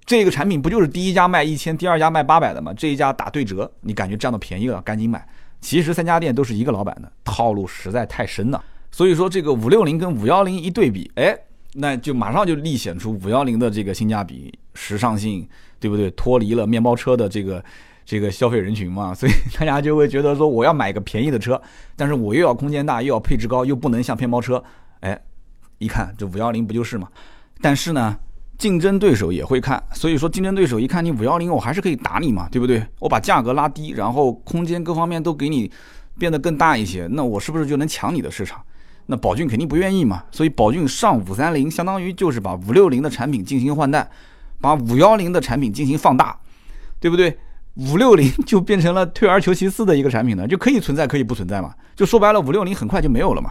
[0.04, 2.74] 这个产品不就是第一家卖一千，第二家卖八百的吗？
[2.76, 5.24] 这一家打对折，你感觉占到便宜了，赶紧买。
[5.60, 11.38] 其实三家店都是一个老板的套路实在太深了，所以说这个五六零跟五幺零一对比，哎，
[11.74, 16.10] 那就马上就立显出五幺零的这个性价比、时尚性，对不对？
[16.10, 17.64] 脱离了面包车的这个
[18.10, 21.62] 这个消费人群嘛，所以 大家就会觉得说，我要买个便宜的车，
[21.94, 24.60] 但是我又要空间大，又要配置高，又不能像面包车，
[24.98, 25.16] 哎，
[25.78, 27.06] 一看这五幺零不就是嘛？
[27.60, 28.18] 但是呢？
[28.58, 32.84] 竞争对手也会看，所以说竞争对手一看你五幺零，我还是可以打你嘛，对不对？
[32.98, 35.70] 我把价格拉低，然后空间各方面都给你
[36.18, 38.60] 变得更大一些，那我是不是就能抢你的市场？
[39.06, 44.10] 那宝骏肯定不愿意嘛，所以宝骏上五三零，相当于就是把五六零的产品进行换代，
[44.60, 46.36] 把五幺零的产品进行放大，
[46.98, 47.38] 对不对？
[47.76, 51.72] 五六零就变成了退而求其次的一个产品呢，就可以存在，可以不存在嘛？
[51.94, 53.50] 就说白了，五六零很快就没有了嘛。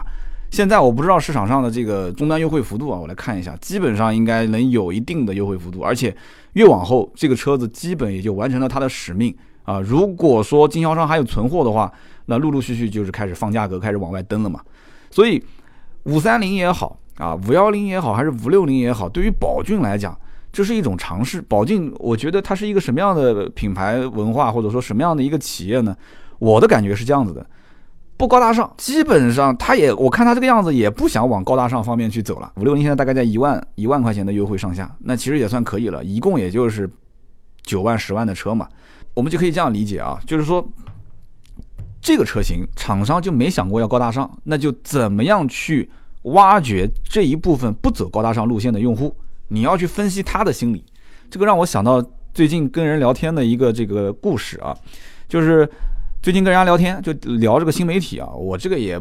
[0.50, 6.14] 现在我不知道市场上的这个终端优惠幅度啊，我来看一下，基本上应该能有一定的优惠幅度，而且
[6.54, 9.80] 越往后这个车子基本也就完成了它的使命啊。
[9.80, 11.92] 如果说经销商还有存货的话，
[12.26, 14.60] 那陆陆续续就是开始放价格，开始往外登了嘛。
[15.10, 15.42] 所以
[16.02, 20.18] 五三零也好啊，五幺零也好，还是五六零也好，对于宝骏来讲，
[20.52, 21.40] 这是一种尝试。
[21.42, 25.96] 宝骏，我觉得它是一个什么样的品牌文化，或者说什么样的一个企业呢？
[26.38, 27.46] 我的感觉是这样子的。
[28.16, 32.52] 不高大上，基本上它也，我看它这个样子也不想往高大上方面去走了。
[32.56, 36.90] 五六零现在大概在一万一万块钱的优惠上下，那其实也算可以了，一共也就是
[37.62, 38.68] 九万十万的车嘛，
[39.14, 40.62] 我们就可以这样理解啊，就是说
[42.02, 45.88] 这个车型厂商就没想过要高大上，那就怎么样去
[46.24, 49.16] 挖掘这一部分不走高大上路线的用户？
[49.50, 50.84] 你要去分析他的心理，
[51.30, 52.02] 这个让我想到
[52.34, 54.76] 最近跟人聊天的一个这个故事啊，
[55.28, 55.70] 就是。
[56.22, 59.00] 最近跟人家聊天，就聊这个新媒体啊，我这个也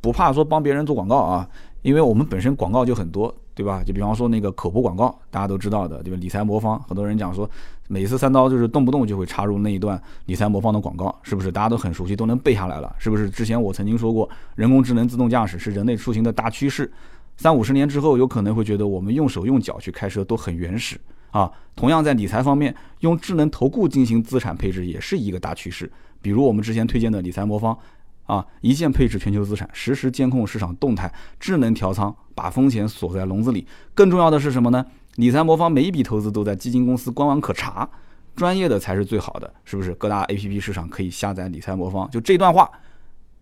[0.00, 1.48] 不怕说帮别人做广告啊，
[1.82, 3.84] 因为我们本身广告就很多，对吧？
[3.84, 6.18] 就比方说那个口播广告，大家都知道的，对吧？
[6.20, 7.48] 理财魔方，很多人讲说，
[7.86, 11.52] 每次三刀就是动不动就会插入那一段理财魔方的广告，是不是？
[11.52, 13.30] 大家都很熟悉，都能背下来了，是不是？
[13.30, 16.92] 之前我曾经说过，人工智能自动驾驶是人类出行的大趋势，
[17.36, 20.98] 三五十年之后，有可能会觉得我们用手用脚去开车都很原始
[21.30, 21.50] 啊。
[21.74, 25.90] 同样在理财方面，用智能投顾进行资产配置也是一个大趋势。
[26.22, 27.76] 比如我们之前推荐的理财魔方，
[28.24, 33.66] 啊，一键配置全球资产，实时监控市场动态，智能调仓，把风险锁在笼子里。
[33.94, 34.84] 更重要的是什么呢？
[35.16, 37.88] 理财魔方每一笔投资都在基金公司官网可查，
[38.34, 39.94] 专业的才是最好的，是不是？
[39.94, 42.10] 各大 A P P 市场可以下载理财魔方。
[42.10, 42.70] 就这段话，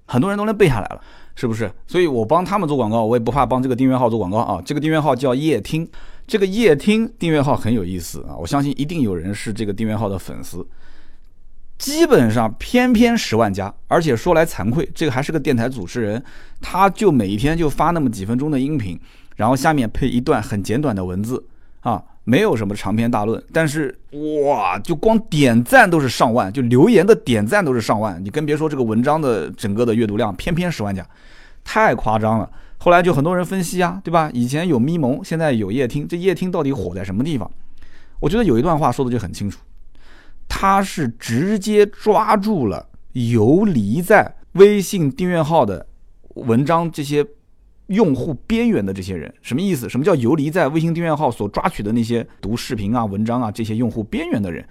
[0.06, 1.00] 很多人都能背下来了，
[1.34, 1.70] 是不是？
[1.86, 4.62] 所以我帮他们做广告，我也不怕帮这个订阅号做广告啊。
[4.64, 5.88] 这个订阅号叫夜听，
[6.26, 10.66] 这个夜听订阅号很有意思啊，我相信一定有人是这个订阅号的粉丝。
[11.76, 16.22] 基本上偏偏十万加，而且说来惭愧，这个还是个电台主持人，
[16.60, 18.98] 他就每一天就发那么几分钟的音频，
[19.36, 21.44] 然后下面配一段很简短的文字
[21.80, 23.94] 啊，没有什么长篇大论，但是
[24.44, 31.06] 哇，就光点赞都是上万，就留言的点赞都是上万，你更别说这个文章的整个的阅读量，偏偏十万加，
[31.62, 32.50] 太夸张了。
[32.78, 34.30] 后来就很多人分析啊，对吧？
[34.32, 37.50] 以前有咪蒙，现在有叶听，这叶听到底火在什么地方？
[38.20, 39.58] 我觉得有一段话说的就很清楚。
[40.48, 45.86] 他是直接抓住了游离在微信订阅号的
[46.34, 47.24] 文章这些
[47.86, 49.88] 用户边缘的这些人，什么意思？
[49.88, 54.66] 什么叫游离在微信订阅号所抓取的那些读视频啊、文章啊这些用户边缘的人？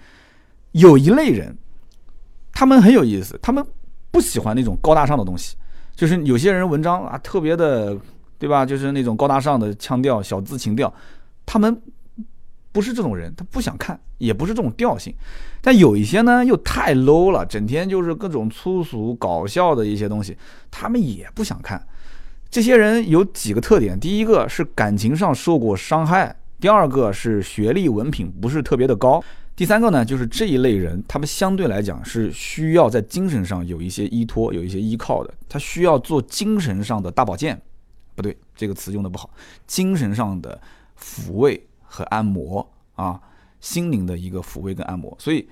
[0.72, 1.56] 有一类人，
[2.52, 3.64] 他们很有意思，他们
[4.10, 5.56] 不喜欢那种高大上的东西，
[5.94, 7.96] 就是有些人文章啊特别的，
[8.38, 8.66] 对吧？
[8.66, 10.92] 就是那种高大上的腔调、小资情调，
[11.46, 11.80] 他们。
[12.72, 15.14] 不是这种人，他不想看，也不是这种调性。
[15.62, 20.36] 但有一些呢，又太 low 了，整天就是各种粗俗搞笑的一些东西，
[20.72, 21.80] 他们也不想看。
[22.54, 29.18] 这些人有几个特点：第一个是感情上受过伤害；第二个是学历文凭不是特别的高；
[29.56, 35.34] 第三个呢，就是这一类人，他们相对来讲是需要在精神上有一些依托、有一些依靠的。
[35.48, 37.60] 他需要做精神上的大保健，
[38.14, 39.28] 不对，这个词用的不好，
[39.66, 40.56] 精神上的
[40.96, 41.60] 抚慰。
[41.82, 42.64] 和按摩
[42.94, 43.20] 啊，
[43.60, 45.48] 心灵的一个抚慰跟按摩，所以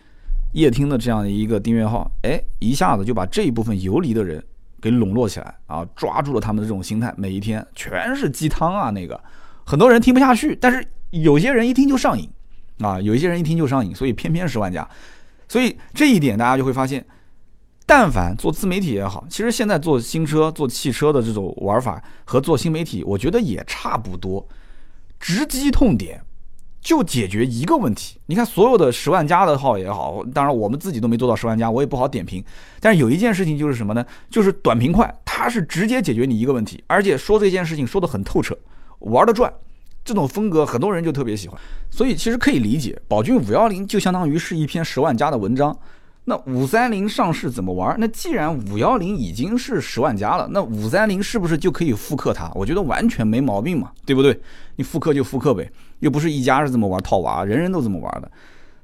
[0.55, 4.45] 夜听的这样的一个订阅号，哎，一下子就把这一部分游离的人
[4.83, 9.19] 给笼络起来啊，抓住了他们的这种心态，每一天全是鸡汤啊，那个
[9.65, 12.29] 很多人听不下去，但是有些人一听就上瘾
[12.81, 14.87] 啊，有一些人一听就上瘾，所以偏偏十万加，
[15.47, 17.07] 所以这一点大家就会发现，
[17.87, 24.45] 但凡做自媒体也好，其实现在做新车、做汽车的这种玩法和做新媒体，我觉得也差不多，
[25.21, 26.21] 直击痛点。
[26.83, 28.19] 就解决一个问题。
[28.27, 32.45] 你看，所有的十万加的号也好，当然我们自己都没做到十万加，我也不好点评。
[32.81, 34.05] 但是有一件事情就是什么呢？
[34.29, 38.59] 就是短平快，它是直接解决你一个问题，而且说这件事情说得很透彻，
[38.99, 39.51] 玩得转。
[40.05, 41.57] 这种风格很多人就特别喜欢，
[41.89, 45.79] 所以其实可以理解，宝骏五幺零就相当于是一篇十万加的文章。
[46.25, 47.97] 那五三零上市怎么玩？
[47.99, 52.51] 那既然五幺零已经是十万加了，那五三零是不是就可以复刻它？
[52.55, 54.41] 我觉得完全没毛病嘛，对不对？
[54.77, 55.71] 你复刻就复刻呗。
[55.99, 58.31] 又不是一家是这么玩套娃，人人都这么玩的，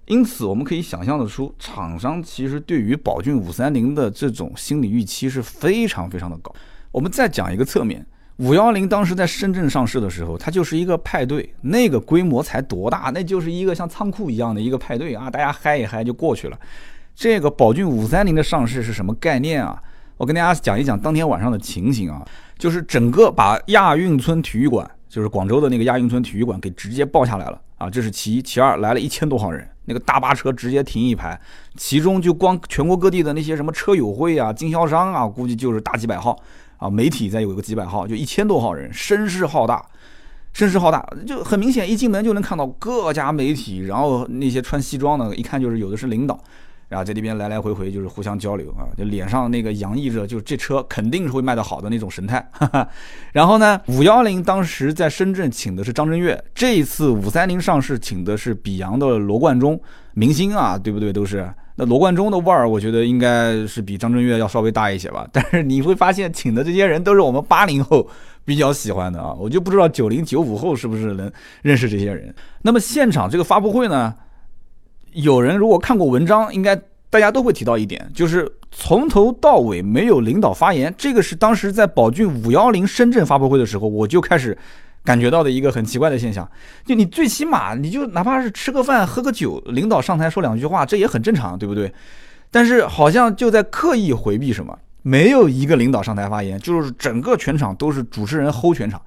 [0.06, 6.52] 因此我们可以想象得出，厂商其实对于宝骏五三零的这种心理预期是非常非常的高。
[6.90, 8.04] 我们再讲一个侧面，
[8.36, 13.10] 五幺零当时在深圳上市的时候，它就是一个派对，那个规模才多大？
[13.14, 16.58] 那就是一个像仓库一样的一个派对啊，大家嗨一嗨就过去了。
[17.18, 19.82] 这个宝骏五三零的上市是什么概念啊？
[20.16, 22.24] 我跟大家讲一讲当天晚上的情形啊，
[22.56, 24.88] 就是整个把亚运村体育馆。
[25.08, 27.88] 就是广州的那个亚运村体育馆给直接爆下来了啊！
[27.88, 31.40] 这是其一，其二来了一千多号人，那个大巴车直接停一排，
[31.76, 36.38] 其中就光全国各地的那些什么车友会啊、经销商啊，估计就是大几百号
[36.76, 39.82] 啊，媒体再有个几百号，就一千多号人，声势浩大，
[40.52, 46.38] 声势浩大，就很明显，一进门就能看到各家媒体，然后那些穿西装的，一看就是有的是领导。
[46.88, 52.44] 然后在那边来来回回就是互相交流啊，就脸上那个洋溢着就是这车肯定是会卖得好的那种神态。
[53.32, 59.78] 然后呢，五幺零当时在深圳请的是张震岳，这一次五三零上市请的是比洋的罗贯中，
[60.14, 61.12] 明星啊，对不对？
[61.12, 61.46] 都是
[61.76, 65.28] 那罗贯中的腕儿，我觉得应该是比张震岳要稍微大一些吧。
[65.30, 68.08] 但是你会发现，请的这些人都是我们八零后
[68.46, 72.34] 比较喜欢的啊，我就不知道九零九五后是不是能认识这些人。
[72.62, 74.14] 那么现场这个发布会呢？
[75.12, 76.74] 有人如果看过文章，应该
[77.10, 80.94] 大家都会提到一点，就是从头到尾没有领导发言。
[80.98, 84.56] 这个是当时在宝骏五幺零深圳发布会的时候，我就开始
[85.04, 86.48] 感觉到的一个很奇怪的现象。
[86.84, 91.92] 就你最起码你就哪怕是吃个饭、喝个酒，领导上台说两句话，这也很正常，对不对？
[92.50, 99.00] 但是好像就在刻意回避什么，没有一个领导上台发言，就是整个全场都是主持人 hold 全场。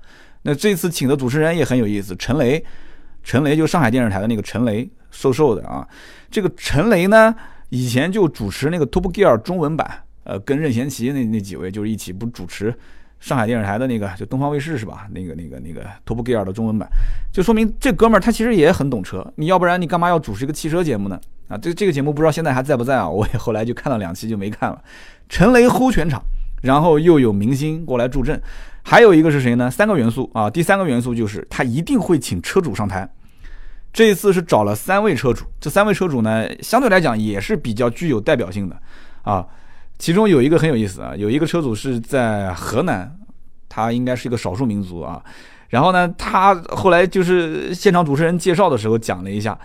[0.43, 2.63] 那这次请的主持人也很有意思，陈雷，
[3.23, 4.89] 陈雷就上海电视台的那个陈雷。
[5.13, 5.85] 瘦瘦的啊，
[6.29, 7.35] 这个陈雷呢，
[7.67, 12.73] 以前就主持那个 Top Gear 中文版，呃，跟任贤齐那那几位就是一起不主持
[13.19, 15.05] 上海电视台的那个，就东方卫视是吧？
[15.13, 16.87] 那个那个那个 Top Gear 的中文版，
[17.29, 19.21] 就说明这哥们儿他其实也很懂车。
[19.35, 21.19] 你要不然你干嘛要主持一个汽车节目呢？
[21.49, 23.07] 啊，这这个节目不知道现在还在不在啊？
[23.11, 24.81] 我也后来就看了两期就没看了。
[25.27, 26.23] 陈雷 hold 全场，
[26.61, 28.41] 然后又有明星过来助阵，
[28.83, 29.69] 还有一个是谁呢？
[29.69, 33.09] 三个元素啊，第三个元素就是他一定会请车主上台。
[33.93, 38.75] 这一次是找了三位车主，这三位车主呢，相对来讲也是比较具有代表性的
[39.23, 39.45] 啊。
[39.99, 43.13] 其中有一个很有意思啊，有一个车主是在河南，
[43.69, 45.21] 他应该是一个少数民族啊。
[45.69, 49.57] 然后呢，他后来就是现场主持人介绍的时候讲了一下，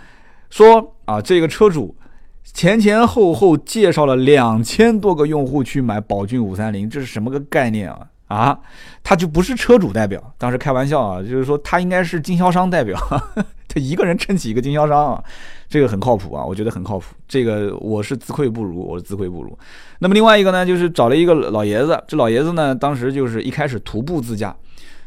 [0.49, 1.95] 说啊，这个车主
[2.43, 8.07] 前前后后介绍了两千多个用户去买宝骏五三零，这是什么个概念啊？
[8.27, 8.59] 啊，
[9.03, 12.99] 他就不是车主代表，当时开玩笑啊，就是说他应该是经销商代表，
[13.67, 15.23] 他一个人撑起一个经销商啊，
[15.69, 17.15] 这个很靠谱啊，我觉得很靠谱。
[17.27, 19.57] 这个我是自愧不如，我是自愧不如。
[19.99, 24.53] 那么另外一个呢，就是找了一个老爷子，这老爷子呢，当时就是一开始徒步自驾，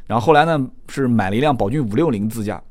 [0.07, 2.63] 然后后来呢是买了一辆宝骏五六零自驾，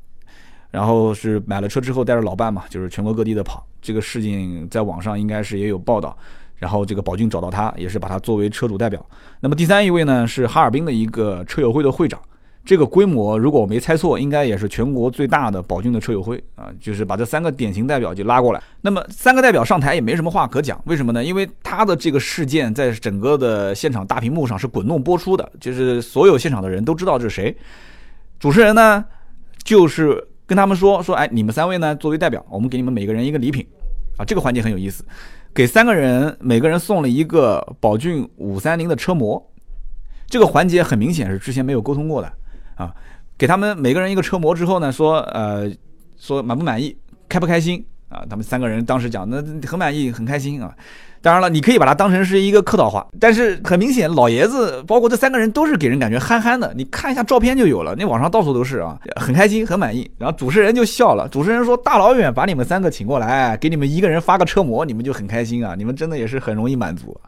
[0.71, 3.63] 然后是买了车之后带着老伴嘛，就是全国各地的跑。
[3.81, 6.17] 这个事情在网上应该是也有报道。
[6.59, 9.03] 然后这个宝骏找到他，也是把他作为车主代表。
[9.39, 12.19] 那么第三一位呢，是哈尔滨的一个车友会的会长。
[12.65, 16.69] 这个规模，如果我没猜错，应该也是全国最大的宝骏的车友会啊。
[16.79, 18.61] 就是把这三个典型代表就拉过来。
[18.81, 21.23] 那么三个代表上台也没什么话可讲，为什么呢？
[21.23, 27.55] 因为他的这个事件在整个的现场大屏幕上是滚动播出的，就是所有现场的人都知道这是谁。
[28.37, 29.03] 主持人呢，
[29.63, 33.65] 就是跟他们说说，哎，你们三位呢作为代表，我们给你们每个人一个礼品
[34.17, 34.25] 啊。
[34.25, 35.03] 这个环节很有意思。
[35.53, 39.43] 给三个人，每个人送了一个宝骏五三零的车模，
[40.27, 42.31] 这个环节很明显是之前没有沟通过的
[42.75, 42.93] 啊。
[43.37, 45.71] 给他们每个人一个车模之后呢，说呃，
[46.17, 46.95] 说满不满意，
[47.27, 48.25] 开不开心啊？
[48.29, 50.75] 他们三个人当时讲，那很满意，很开心啊。
[51.21, 56.73] 当然了，你可以把它当成是一个客套话，但是很明显，老爷子包括这三个人都是给人感觉憨憨的。
[56.75, 60.09] 你看一下照片就有了，那网上到处都是啊，很开心，很满意。
[60.17, 65.75] 然后主持人就笑了，主持人说：“大老远把你们三个请过来，给你们一个人发个车模，你们就很开心啊？
[65.77, 67.19] 你们真的也是很容易满足。”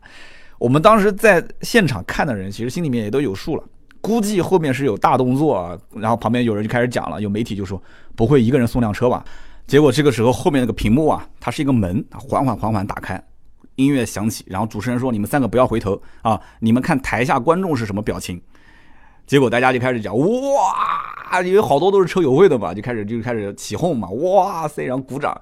[0.58, 3.64] 我们当时在现场看的人，其实心里面也都有数了，
[4.00, 5.78] 估计后面是有大动作啊。
[5.96, 7.82] 然后旁边有人就开始讲了，有媒体就说
[8.16, 9.26] ：“不会一个人送辆车吧？”
[9.68, 13.22] 结果这个时候后面那个屏幕啊，它是一个门，缓缓缓缓打开。
[13.76, 16.40] 音乐响起，然后主持人说：“你们三个不要回头啊！
[16.60, 18.42] 你们看台下观众是什么表情。”
[19.26, 25.40] 结果大家就开始讲：“哇，因为好多都是车友会的嘛，就开始就开始起哄嘛，哇塞！”然后鼓掌。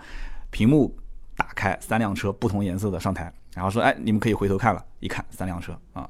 [0.51, 0.95] 屏幕
[1.35, 6.09] 打开，三辆车不同颜色的上台，然后说：“哎，你们可以回头看了。”一看三辆车啊，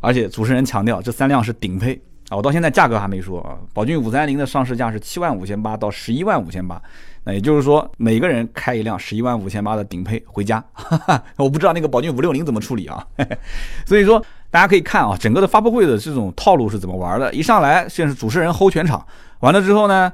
[0.00, 3.58] 而且主持人强调这三辆是顶配啊，我到现在价格还没说啊。
[3.72, 6.80] 宝骏五三零的上市价是七万五千八到十一万五千八。
[7.24, 13.06] 那也就是说，每个人开一辆十一万五千八的顶配回家，哈 哈我不知道那个宝骏五六零怎么处理啊。
[13.84, 17.32] 所以说，大家可以看啊，整个的发布会的这种套路是怎么玩的。
[17.34, 19.04] 一上来先是主持人 hold 全场，
[19.40, 20.10] 完了之后呢，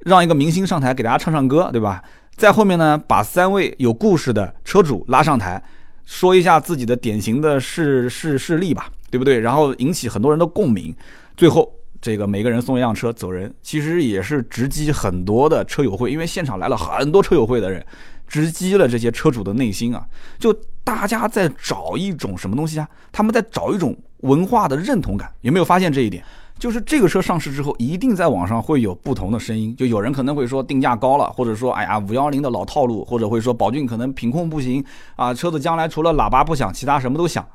[0.00, 2.02] 让一个明星上台给大家唱唱歌，对吧？
[2.36, 5.62] 在后面呢，把三位有故事的车主拉上台，
[6.04, 9.38] 说一下自己的典型的事事事例吧，对不对？
[9.40, 10.94] 然后引起很多人的共鸣，
[11.36, 11.72] 最后。
[12.00, 17.84] 这个每个人送一辆车走人，其实也是直击很多的车友会，因为现场来了很多车友会的人，
[18.26, 20.06] 直击了这些车主的内心啊！
[20.38, 20.52] 就
[20.84, 22.88] 大家在找一种什么东西啊？
[23.10, 26.22] 他们在找一种文化的认同感，有没有发现这一点？
[26.58, 34.84] 就是这个车上市之后，一定在网上会有不同的声音，就有人可能会说定价高了，或者说哎呀五幺零的老套路，或者会说宝骏可能品控不行
[35.16, 37.46] 啊，车子将来除了喇叭不响，其他什么都响，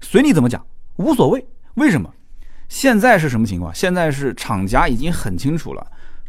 [0.00, 0.64] 随你怎么讲，
[0.96, 1.46] 无所谓。
[1.74, 2.10] 为什么？
[2.68, 3.74] 现在是什么情况？
[3.74, 5.86] 现在是厂家已经很清楚了，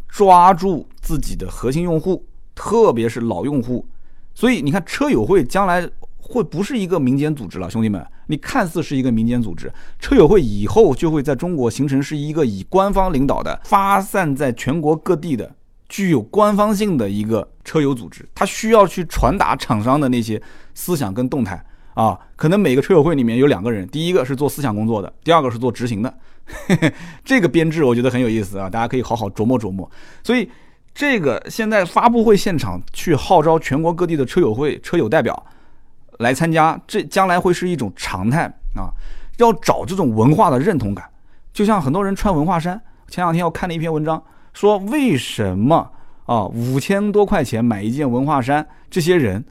[0.07, 3.85] 抓住自己的核心用户，特别是老用户。
[4.33, 15.55] 所以你看，车友会将来会不是一个民间组织了，兄弟们，你看似是一个民间组织，车友会以后就会在中国形成是一个以官方领导的、发散在全国各地的、
[15.89, 18.23] 具有官方性的一个车友组织。
[18.35, 20.39] 它需要去传达厂商的那些
[20.75, 21.65] 思想跟动态。
[21.97, 26.13] 啊，可能每个车友会里面有两个人，第一个是做思想工作的，第二个是做执行的，
[27.25, 29.89] 这个编制我觉得很有意思啊，大家可以好好琢磨琢磨。
[30.23, 30.47] 所以，
[30.93, 35.43] 这个现在发布会现场去号召全国各地的车友会车友代表
[36.19, 38.93] 来参加，这将来会是一种常态啊。
[39.37, 41.03] 要找这种文化的认同感，
[41.51, 42.79] 就像很多人穿文化衫。
[43.07, 44.21] 前两天我看了一篇文章，
[44.53, 45.91] 说为什么
[46.27, 49.43] 啊五千多块钱买一件文化衫，这些人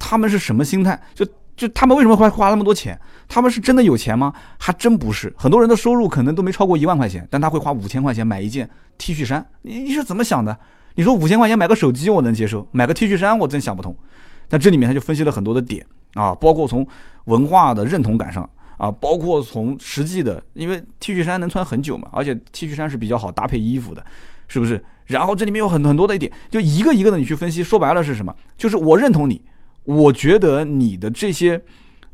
[0.00, 1.00] 他们是什么心态？
[1.14, 1.24] 就
[1.56, 2.98] 就他们为什么会花那么多钱？
[3.26, 4.32] 他们是真的有钱吗？
[4.58, 5.32] 还真不是。
[5.36, 9.44] 很多人的收入可能都没超过一万块钱，但他会花五千块钱买一件 T 恤衫。
[9.62, 10.56] 你你是怎么想的？
[10.94, 13.96] 你说五千块钱买个手机我能接受，买个 T 恤衫我真想不通。
[14.48, 16.86] 但这里面他就分析了很多的点啊，包括从
[17.24, 24.04] 文化的认同感上啊，包括从实际的，因为 T 恤衫能穿很久嘛，而且 T 恤衫是比较好搭配衣服的，
[24.46, 24.84] 是不是？
[25.06, 28.34] 然后这里面有很很多的一点，就一个一个的你去分析，说白了是什么？
[28.56, 29.40] 就是我认同你。
[29.86, 31.62] 我觉得你的这些，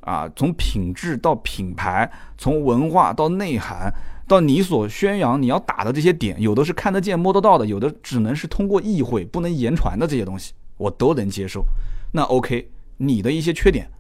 [0.01, 2.09] 啊，从品质到品牌，
[2.39, 3.93] 从文化到内涵，
[4.29, 11.65] 到你所宣扬你要打的这些点，有的是看得见摸得到的，有的只能是通过意会不能言传的这些东西，我都能接受。
[12.13, 13.91] 那 OK，你的一些缺点，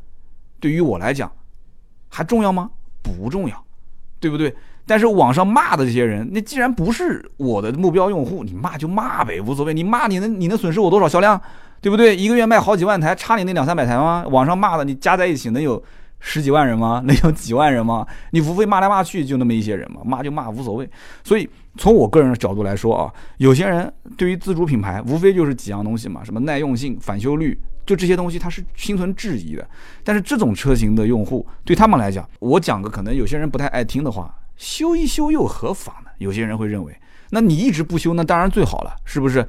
[0.61, 1.33] 对于我来讲，
[2.09, 2.71] 还重要吗？
[3.03, 3.65] 不重要，
[4.21, 4.55] 对不对？
[4.85, 9.73] 但是网上骂的这些人，那既然不是我的目标用户，你骂就骂呗，无所谓。
[9.73, 11.41] 你骂你能你能损失我多少销量？
[11.83, 12.17] 对不对？
[12.17, 14.25] 一个月卖好几万台，差你那两三百台吗？
[14.31, 15.83] 网上骂的你加在一起能有
[16.21, 17.03] 十几万人吗？
[17.05, 18.07] 能有几万人吗？
[18.31, 20.89] 你无非骂来骂去就那么一些人嘛，骂就骂无所谓。
[21.25, 29.69] 所以从我个人的角度来说啊，有些人对于自主品牌无非就是几样东西嘛，什么耐用性、返修率，就这些东西他是心存质疑的。
[30.05, 36.11] 但是这种车型的用户对他们来讲，我讲个可能有些人不太爱听的话，修一修又何妨呢？
[36.19, 36.97] 有些人会认为，
[37.31, 39.45] 那你一直不修，那当然最好了，是不是？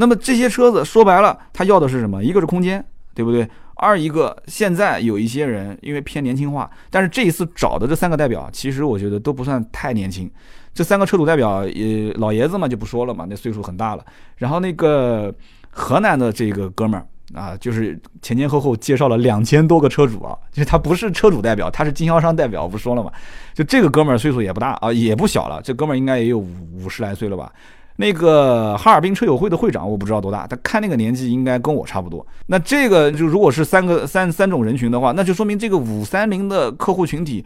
[0.00, 2.24] 那么这些车子说白了，他要的是什么？
[2.24, 2.82] 一个是空间，
[3.14, 3.46] 对不对？
[3.74, 10.30] 二一个现在有一些人因为偏年轻化，但是这一次找的这三个代表，其实我觉得都不算太年轻。
[10.72, 14.02] 这三个车主代表，呃，老爷子嘛就不说了嘛，那岁数很大了。
[14.36, 15.34] 然后那个
[15.68, 17.06] 河南的这个哥们儿
[17.38, 23.12] 啊，就是前前后后介绍了两千多个车主啊，就是他不是车主代表，他是经销商代表，不说了嘛。
[23.52, 26.48] 就这个哥们儿岁数也不大啊，也不小了，这哥们儿应该也有五
[26.84, 27.52] 五十来岁了吧。
[28.00, 32.26] 那个哈尔滨车友会的会长，我不知道多大，他看那个年纪应该跟我差不多。
[32.46, 37.44] 那这个就如果是三个三三种人群的话，那就说明这个五三零的客户群体，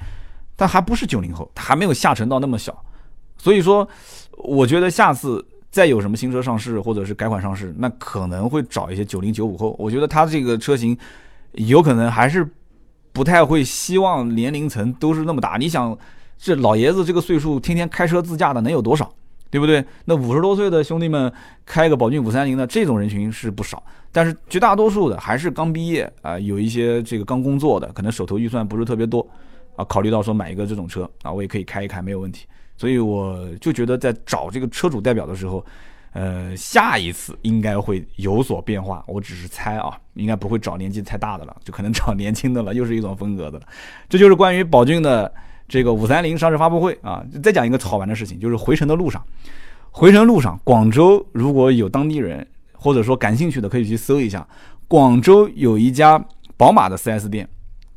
[0.57, 2.73] 他还不是九零后，他还没有下沉到那么小。
[3.37, 3.87] 所以说，
[4.39, 9.75] 我觉得下次再有什么新车上市或者是改款上市，那可能会找一些九零九五后。
[9.77, 10.97] 我觉得他这个车型
[11.55, 12.49] 有可能还是
[13.13, 15.57] 不太会希望年龄层都是那么大。
[15.59, 15.99] 你想，
[16.39, 19.13] 这老爷子这个岁数，天天开车自驾的能有多少？
[19.55, 19.85] 对不对？
[20.05, 21.33] 那五十多岁的兄弟们
[21.65, 23.81] 开个宝骏五三零的这种人群是不少，
[24.11, 29.25] 但是绝大多数的还是刚毕业啊，有一些这个刚工作的，可能手头预算不是特别多
[29.77, 32.47] 啊，考虑到说买一个这种车啊，我也可以开一开没有问题。
[32.77, 35.65] 所以我就觉得在找这个车主代表的时候，
[36.15, 39.05] 呃，下一次应该会有所变化。
[39.07, 43.67] 我只是猜啊，应该不会找年纪太大的了，就可能找年轻的了，又是一种风格的了。
[44.09, 45.33] 这就是关于宝骏的。
[45.67, 49.25] 这个五三零上市发布会啊，再讲一个好玩的事情，就是回程的路上，
[49.91, 54.47] 回程路上，广州如果有当地人或者说感兴趣的，可以去搜一下，
[54.87, 56.23] 广州有一家
[56.57, 57.49] 宝马的 4S 店，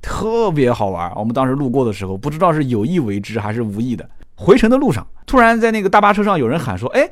[0.01, 1.11] 特别好玩。
[1.15, 7.09] 我们当时路过的时候，不知道是有意为之还是无意的，回程的路上，突然在那个大巴车上有人喊说：“哎，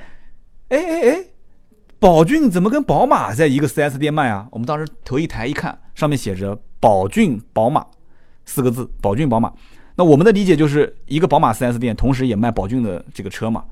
[0.69, 1.25] 哎哎哎，
[1.99, 7.85] 宝骏怎么跟宝马在一个 4S 店卖啊？”我们当时头一抬一看，上面写着“宝骏宝马”
[8.45, 9.51] 四个字，宝骏宝马。
[9.95, 13.63] 那我们的理解就是一个宝马 4S 店，同时也卖宝骏的这个车嘛，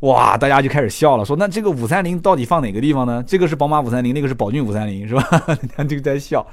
[0.00, 3.22] 哇，大家就开始笑了，说那这个五三零到底放哪个地方呢？
[3.26, 5.22] 这个是宝马五三零，那个是宝骏五三零，是吧？
[5.76, 6.46] 大家就在笑。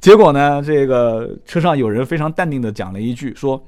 [0.00, 3.62] 结果呢，这个车上有人非常淡定的讲了一句，说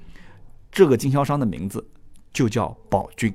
[0.71, 1.85] 这个经销商的名字
[2.33, 3.33] 就叫宝骏。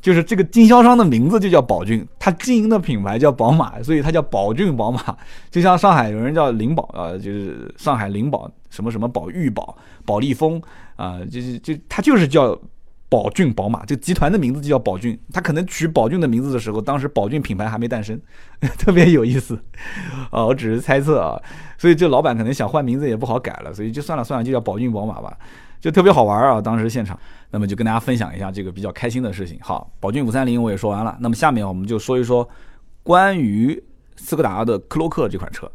[0.00, 5.16] 就是这个经销商的名字就叫宝骏，他经营的品牌叫宝马，所以它叫宝骏宝马。
[5.50, 10.60] 就像上海有人叫灵宝啊，就是上海灵宝什么什么宝裕宝、宝利丰
[10.96, 12.58] 啊，就是就他就是叫
[13.08, 15.16] 宝骏宝马，这集团的名字就叫宝骏。
[15.32, 18.20] 他可能取宝骏的名字的时候，当时宝骏品牌还没诞生，
[18.76, 19.56] 特别有意思
[20.30, 20.44] 啊。
[20.44, 21.40] 我只是猜测啊，
[21.78, 25.38] 所以这老板可能想换名字也不好改了，所以就算了算了，就叫宝骏宝马吧。
[25.80, 26.62] 就特别好玩啊！
[26.62, 27.18] 当时现场，
[27.50, 29.58] 那么就跟大家分享一下这个比较开心的事情。
[29.60, 32.48] 好，宝骏五三零我也说完了，那么下面我们就说一说
[33.02, 33.78] 关于
[34.16, 35.70] 斯柯达的克洛克这款车。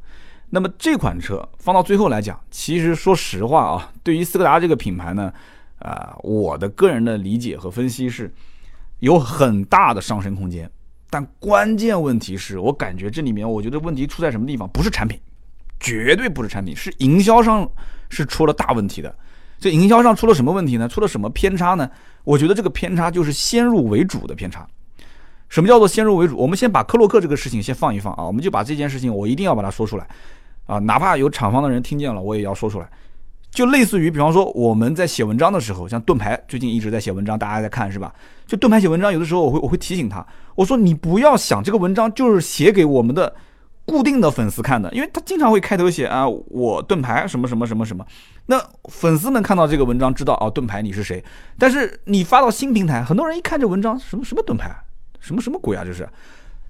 [0.49, 5.31] 那么这款车放到最后来讲，其实说实话啊，对于斯柯达这个品牌呢，
[5.77, 8.33] 啊，我的个人的理解和分析是
[8.99, 10.69] 有很大的上升空间。
[11.11, 14.67] 但关键问题是我感觉这里面，我觉得问题出在什么地方？
[14.69, 15.19] 不是产品，
[15.79, 17.69] 绝对不是产品，是营销上
[18.09, 19.15] 是出了大问题的。
[19.59, 20.87] 这营销上出了什么问题呢？
[20.87, 21.89] 出了什么偏差呢？
[22.23, 24.67] 我觉得这个偏差就是先入为主的偏差。
[25.47, 26.37] 什么叫做先入为主？
[26.37, 30.07] 我们先把克洛克这个事情先放一放啊，我们就把这件事情我一定要把它说出来
[30.70, 32.88] 啊，哪怕有厂方的人听见了，我也要说出来。
[33.49, 38.13] 就类似于，比方说我们在写文章的时候，像盾牌最近一直在写文章，大家在看是吧？
[38.45, 43.36] 就盾牌写文章，有的时候我会我会提醒他，我说你不要想这个文章就是写给我们的
[43.86, 48.05] 固定的粉丝看的，因为他经常会开头写啊，我盾牌什么什么什么什么。
[48.45, 51.24] 那粉丝们看到这个文章，知道哦，盾牌你是谁？
[51.57, 54.70] 但是你发到新平台，很多人一看这文章，什么什么盾牌，
[55.20, 55.84] 什么什么鬼啊？
[55.84, 56.07] 这是，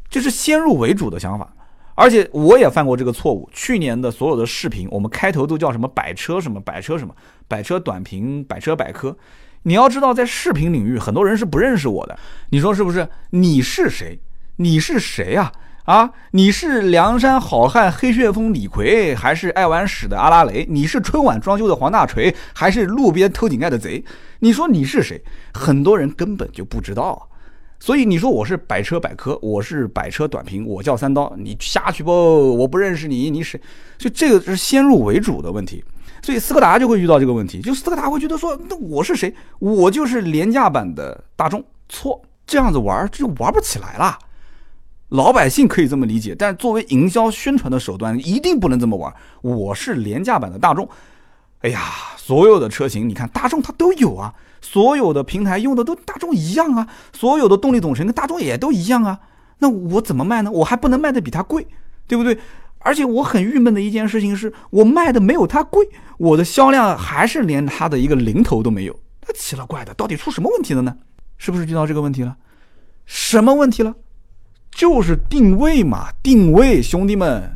[0.10, 1.54] 这是先入为主的想法。
[2.00, 3.50] 而且我也犯过这个错误。
[3.52, 7.14] 去年的所有的视频，我们开头都叫什么百车什么百车什么
[7.46, 9.18] 百车短评百车百科。
[9.64, 12.18] 你要知道，在视频领域，很多人是不认识我的。
[12.52, 13.06] 你说是不是？
[13.32, 14.18] 你是谁？
[14.56, 15.52] 你是谁啊？
[15.84, 20.66] 啊，你是梁山好汉黑旋风李逵，还是爱玩屎的阿拉蕾？
[20.70, 24.02] 你是春晚装修的黄大锤，还是路边偷井盖的贼？
[24.40, 25.22] 你说你是谁？
[25.54, 27.28] 很多人根本就不知道。
[27.80, 32.12] 所以你说我是百车百科，我是百车短评，我叫三刀，你下去不？
[32.12, 33.60] 我不认识你，你是？
[33.98, 35.84] 就这个是先入为主的问题。
[36.22, 39.34] 所以斯柯达就会遇到这个问题，就斯柯达会觉得说，那我是谁？
[39.60, 41.64] 我就是廉价版的大众。
[41.88, 44.20] 错，这样子玩就玩不起来了。
[45.08, 49.12] 老百姓可以这么理解，但作为营销宣传的手段，一定不能这么玩。
[49.42, 50.88] 我是廉价版的大众，
[51.62, 51.82] 哎呀，
[52.18, 54.32] 所有的车型，你看大众它都有啊，
[54.62, 59.20] 所有的平台用的都大众一样啊，所有的动力总成跟大众也都一样啊，
[59.60, 60.52] 那我怎么卖呢？
[60.52, 61.68] 我还不能卖的比它贵，
[62.08, 62.38] 对不对？
[62.80, 68.98] 而且我很郁闷的一件事情是，我卖的没有它贵，我的销量还是连它的一个零头都没有，
[69.28, 70.96] 那奇了怪的，到底出什么问题了呢？
[71.38, 72.38] 是不是遇到这个问题了？
[73.06, 73.96] 什么问题了？
[74.72, 77.52] 就是定位嘛，定位，兄弟们，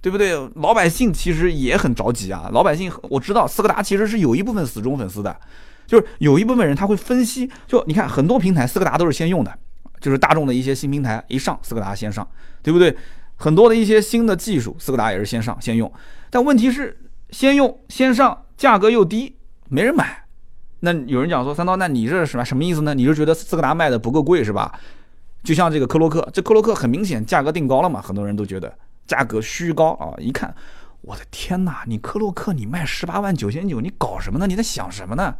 [0.00, 0.36] 对不对？
[0.54, 2.48] 老百姓其实也很着急啊。
[2.52, 5.40] 老百姓，我知道斯柯达其实是有一部分死忠粉丝的，
[5.88, 9.52] 就是有一部分人他会分析，就你看很多平台斯柯达都是先用的，
[10.00, 12.28] 就是大众的一些新平台一上，斯柯达先上，
[12.62, 12.94] 对不对？
[13.36, 15.90] 很多的一些新的技术，斯柯达也是先上先用。
[16.28, 16.98] 但问题是，
[17.30, 19.36] 先用先上，价格又低，
[19.68, 20.24] 没人买。
[20.80, 22.94] 那有人讲说三刀，那你这是什么什么意思呢？
[22.94, 24.78] 你是觉得斯柯达卖的不够贵是吧？
[25.42, 28.76] 就像这个科洛克，这科洛克很明显价格定高了嘛，很多人都觉得
[29.06, 30.12] 价格虚高啊。
[30.18, 30.54] 一看，
[31.00, 34.46] 我的天哪，你科洛克你卖十八万九千九，你搞什么呢？
[34.46, 35.34] 你在想什么呢？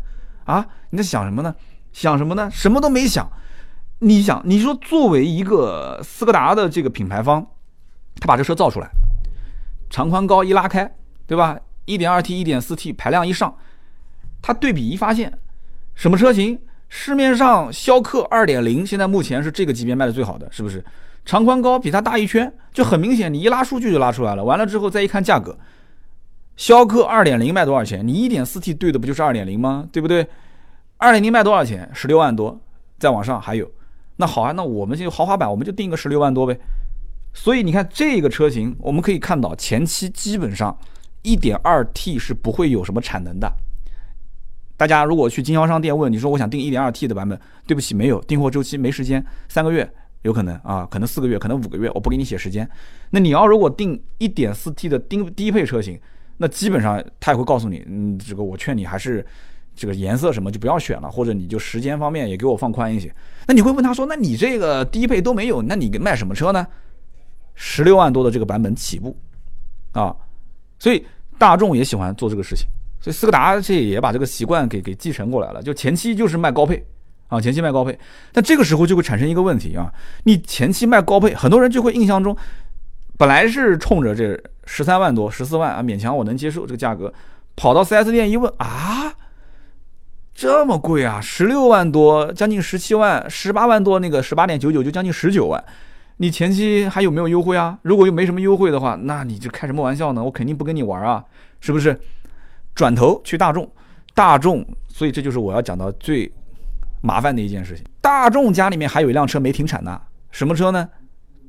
[0.48, 1.54] 啊，你在想什么呢？
[1.92, 2.48] 想什么呢？
[2.50, 3.30] 什么都没想。
[3.98, 7.46] 你想，你说作为一个斯柯达的这个品牌方，
[8.18, 8.88] 他把这车造出来，
[9.90, 10.90] 长宽高一拉开，
[11.26, 11.58] 对吧？
[11.84, 13.54] 一点二 T、一点四 T 排量一上，
[14.40, 15.36] 他对比一发现，
[15.94, 16.58] 什么车型？
[16.88, 20.82] 市面上逍客二点零现在目前是这个级别卖的最好的，是不是？
[21.26, 24.42] 长宽高比它大一圈，就很明显，你一拉数据就拉出来了。
[24.42, 25.58] 完了之后再一看价格，
[26.58, 28.06] 逍客二点零卖多少钱？
[28.06, 29.88] 你一点四 T 对的不就是二点零吗？
[29.92, 30.26] 对不对？
[30.96, 31.88] 二点零卖多少钱？
[31.94, 32.60] 十六万多，
[32.98, 33.70] 再往上还有。
[34.16, 36.58] 那好啊，那我们就豪华版，我们就定个十六万多呗。
[37.32, 40.76] 所以你看这个车型，我们可以看到前期基本上
[41.22, 43.48] 一点二 T 是不会有什么产能的。
[44.76, 47.38] 大家如果去经销商店问，你说我想订 1.2T 的版本，
[47.68, 49.88] 对不起，没有订货周期，没时间，三个月
[50.22, 52.68] 有可能啊，可能四个月，可能五个月，我不给你写时间。
[53.10, 56.00] 那你要如果订 1.4T 的低低配车型，
[56.38, 59.26] 那基本上他也会告诉你，嗯，这个我劝你还是
[59.74, 63.12] 这个颜色什么就不要选了，或者你就时间方面也给我放宽一些。
[63.46, 66.66] 那你会问他说，那你这个低配都没有，那你卖什么车呢？
[67.54, 69.16] 十六万多的这个版本起步
[69.92, 70.14] 啊，
[70.78, 71.04] 所以
[71.36, 72.66] 大众也喜欢做这个事情。
[73.00, 76.84] 所以斯柯达这也把这个习惯给给继承过来了，就前期就是卖高配
[77.28, 77.96] 啊，前期卖高配，
[78.32, 79.92] 但这个时候就会产生一个问题啊，
[80.24, 82.36] 你前期卖高配，很多人就会印象中，
[83.16, 84.40] 本来是冲着这
[84.70, 87.10] 十三万多、十四万啊，勉强我能接受这个价格，
[87.56, 89.14] 跑到 4S 店一问啊，
[90.34, 95.64] 这么贵啊，十六万多，将近十七万、十八万多，那个十八点九九就将近十九万，
[96.18, 97.78] 你前期还有没有优惠啊？
[97.80, 100.22] 如果又没什么优惠的话，那你这开什么玩笑呢？
[100.22, 101.24] 我肯定不跟你玩啊，
[101.60, 101.98] 是不是？
[102.74, 103.68] 转头去大众，
[104.14, 106.30] 大众，所以这就是我要讲到最
[107.00, 107.84] 麻烦的一件事情。
[108.00, 110.00] 大众家里面还有一辆车没停产呢，
[110.30, 110.88] 什么车呢？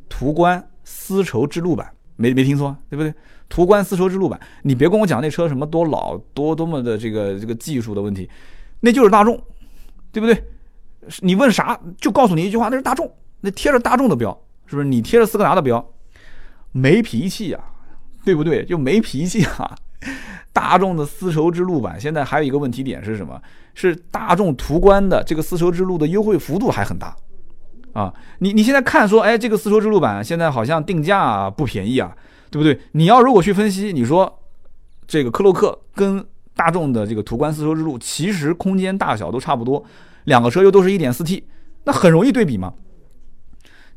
[0.08, 1.88] 途观丝绸之路版，
[2.20, 3.14] 没没听错，对不对？
[3.48, 8.30] 途观丝绸之路版，你别跟我讲那车什么多老多多么的这个这个技术的问题，
[8.82, 9.42] 那就是大众，
[10.12, 10.44] 对不对？
[11.22, 13.10] 你问啥就告诉你一句话，那是大众，
[13.40, 14.88] 那贴着大众的标，是不是？
[14.88, 15.84] 你贴着斯柯达的标，
[16.74, 17.60] 没脾气呀，
[18.26, 18.66] 对不对？
[18.66, 19.74] 就没脾气啊。
[20.52, 23.42] 大众的丝绸之路版现在还有一个问题点是什么？
[23.74, 27.16] 是大众途观的这个丝绸之路的优惠幅度还很大
[28.00, 28.14] 啊！
[28.40, 32.16] 你你现在看说，哎，这个丝绸之路版现在好像定价不便宜啊，
[32.50, 32.80] 对不对？
[32.94, 34.40] 你要如果去分析，你说
[35.06, 36.26] 这个克洛克跟
[36.56, 39.84] 大众的这个途观丝绸之路其实空间大小都差不多，
[40.24, 41.44] 两个车又都是一点四 T，
[41.84, 42.74] 那很容易对比嘛。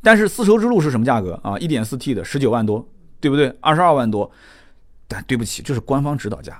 [0.01, 1.57] 但是丝绸之路是什么价格啊？
[1.57, 2.85] 一点四 T 的十九万多，
[3.21, 3.55] 对不对？
[3.61, 4.29] 二十二万多。
[5.07, 6.59] 但对不起，这是官方指导价，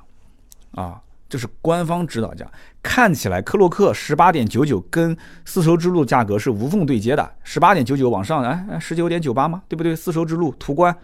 [0.71, 1.01] 啊，
[1.33, 2.45] 这是官方指导价。
[2.83, 9.63] 看起来科洛克十八点九九跟丝绸之路价格是无缝对接的，十八点九九往上，哎，十九点九八吗？
[9.67, 9.95] 对不对？
[9.95, 10.95] 丝绸之路途观，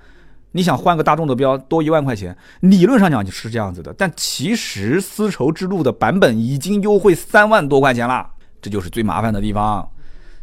[0.52, 8.30] 你想换个大众的标多一万块钱，理论上讲是这样子的，但其实丝绸之路的版本已经优惠三万多块钱了，
[8.62, 9.90] 这就是最麻烦的地方。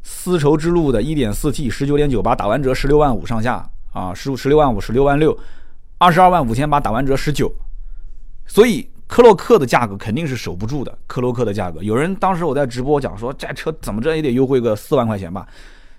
[0.03, 5.39] 丝绸之路的一点四 T 十九点九八打完折十六万五上下啊，十五十六万五十六万六。
[5.99, 7.51] 二十二万五千八打完折十九，
[8.47, 10.97] 所以科洛克的价格肯定是守不住的。
[11.07, 15.47] 科洛克的价格，有人当时我在直播讲说，这车怎么着也得优惠个四万块钱吧，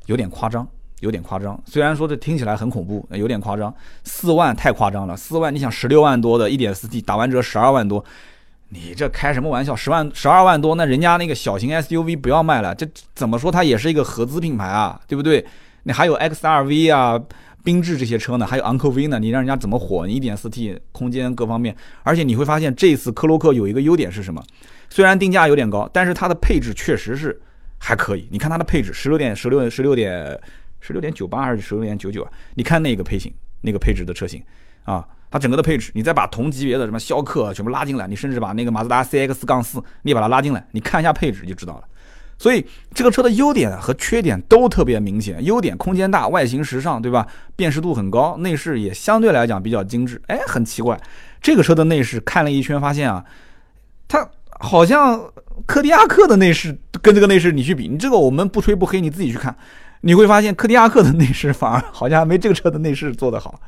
[0.07, 0.67] 有点夸张，
[0.99, 1.57] 有点夸张。
[1.65, 5.15] 虽然说这听起来很恐怖，有点夸张，四万太夸张了。
[5.15, 8.03] 四万，你想十六万多的一点四 T 打完折十二万多，
[8.69, 9.73] 你这开什么玩笑？
[9.73, 12.85] 十万十二万多，那人家那个小型 SUV 不要卖了，这
[13.15, 15.45] 怎么说它也是一个合资品牌啊，对不对？
[15.83, 17.19] 你还有 XRV 啊。
[17.67, 20.07] 缤智这些车呢，还有昂科威呢，你让人家怎么火？
[20.07, 24.41] 你一点四 T 空间各方面，而且你会发现这次科洛克有一个优点是什么？
[24.89, 27.37] 虽然定价有点高，但是它的配置确实是
[27.77, 28.25] 还可以。
[28.31, 30.39] 你看它的配置，十六点十六十六点
[30.79, 32.31] 十六点九八还是十六点九九啊？
[32.55, 34.41] 你看那个配型，那个配置的车型
[34.85, 41.83] 啊，它整个的配置，你再把同级别的什么逍客全部拉进来，你甚至把那个马自达 CX 杠四你也把它拉进来，你看一下配置就知道了。
[42.37, 45.43] 所以这个车的优点和缺点都特别明显。
[45.43, 47.27] 优点空间大，外形时尚，对吧？
[47.55, 50.21] 辨识度很高，内饰也相对来讲比较精致。
[50.27, 50.99] 哎，很奇怪，
[51.41, 53.25] 这个车的内饰看了一圈，发现啊，
[54.07, 54.29] 它
[54.59, 55.19] 好像
[55.65, 59.55] 柯迪亚克的内饰跟这个内饰你去比，你这个我们不吹不黑，你自己去看，
[60.01, 63.59] 你会发现柯迪亚克的内饰反而好像还没这个车的内饰做得好，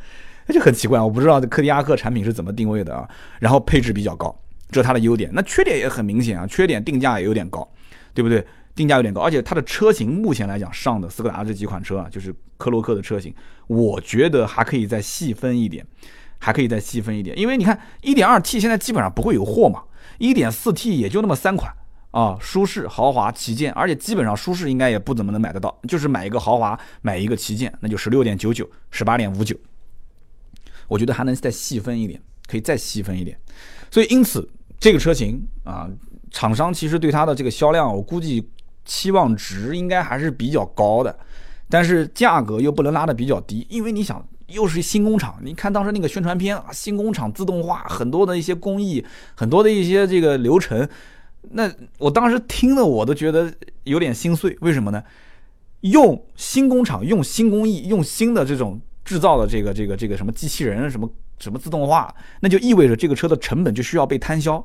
[0.45, 0.99] 那就很奇怪。
[0.99, 3.09] 我不知道这柯迪亚克产品是怎么定位的啊。
[3.39, 4.35] 然后配置比较高，
[4.69, 5.31] 这是它的优点。
[5.33, 7.67] 那缺点也很明显啊，缺点定价也有点高，
[8.13, 8.45] 对不对？
[8.79, 13.35] 定价有点高，而且它的车型目前来讲上的斯柯达这几款车啊，就是科洛克的车型，
[13.67, 15.85] 我觉得还可以再细分一点，
[16.37, 19.83] 还可以再细分一点，因为你看 1.2T 现在基本上不会有货嘛
[20.19, 21.69] ，1.4T 也就那么三款
[22.11, 29.57] 啊，舒适、豪华、旗舰，而且基本上舒适应该也不怎么能买得到，就是买一个豪华，买一个旗舰，那就十六点九九、十八点五九，
[30.87, 32.17] 我觉得还能再细分一点，
[32.47, 33.37] 可以再细分一点，
[33.91, 34.49] 所以因此
[34.79, 35.89] 这个车型啊，
[36.31, 38.49] 厂商其实对它的这个销量，我估计。
[38.85, 41.17] 期望值应该还是比较高的，
[41.69, 49.05] 但是价格又不能拉得比较低，因为你想又是新工厂，你看当时那个宣传片啊，新工厂自动化很多的一些工艺，
[49.35, 50.87] 很多的一些这个流程，
[51.51, 53.53] 那我当时听了我都觉得
[53.83, 55.03] 有点心碎，为什么呢？
[55.81, 61.09] 用新工厂，用新工艺，用新的这种制造的这个这个这个什么机器人什么。
[61.41, 64.61] 什么自动化，那就意味着这个车的成本就需要被摊销，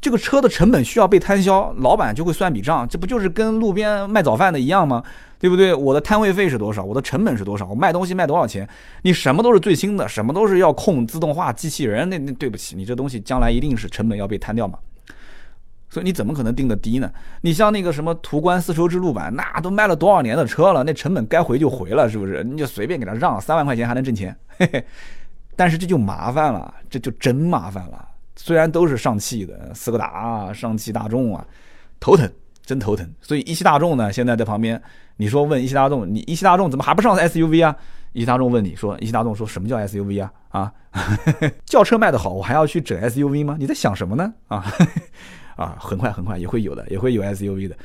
[0.00, 5.02] 这个车的成本需要被摊销，老板就会算笔账，这不就是跟路边卖早饭的一样吗？
[5.40, 5.74] 对不对？
[5.74, 6.82] 我的摊位费是多少？
[6.82, 7.66] 我的成本是多少？
[7.66, 8.68] 我卖东西卖多少钱？
[9.02, 14.78] 你什么都是最新的，什么都是要控自动化机器人，那那对不起，你这东西将来一定是成本要被摊掉嘛。
[15.90, 17.10] 所以你怎么可能定的低呢？
[17.40, 22.44] 你像那个什么途观丝绸之路版，那都卖了多少年的车了，那成本该回就回了，是不是？
[22.44, 24.84] 你就随便给他让三万块钱还能挣钱，嘿嘿。
[25.56, 28.07] 但是这就麻烦了，这就真麻烦了。
[28.40, 31.44] 虽然都是上汽的，斯柯达啊、上汽大众啊，
[31.98, 32.30] 头疼，
[32.64, 33.04] 真头疼。
[33.20, 34.80] 所以一汽大众呢，现在在旁边，
[35.16, 37.74] 你说问一汽大众，你一汽大众怎么还不上 SUV 啊？
[38.12, 40.32] 一汽大众问你说，一汽大众说什么叫 SUV 啊？
[40.50, 40.72] 啊，
[41.66, 43.56] 轿车卖得好，我还要去整 SUV 吗？
[43.58, 44.32] 你在想什么呢？
[44.46, 44.64] 啊
[45.56, 47.76] 啊，很快很快也会有的，也会有 SUV 的。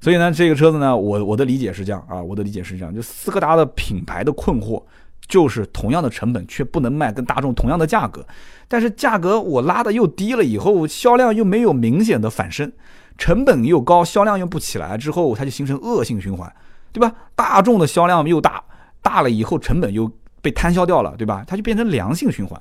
[0.00, 4.80] 所以呢，这个车子呢，我我的理解是这样啊，我的理解是这样，就斯柯达的品牌的困惑。
[5.28, 8.24] 就是同样的成本，却不能卖跟大众同样的价格，
[8.68, 12.72] 但是价格我拉的又低了，以后销量又没有明显的反升，
[13.16, 16.52] 成本又高，销量又不起来，之后它就形成恶性循环，
[16.92, 17.12] 对吧？
[17.34, 18.62] 大众的销量又大，
[19.02, 20.10] 大了以后成本又
[20.42, 21.44] 被摊销掉了，对吧？
[21.46, 22.60] 它就变成良性循环，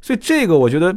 [0.00, 0.96] 所以这个我觉得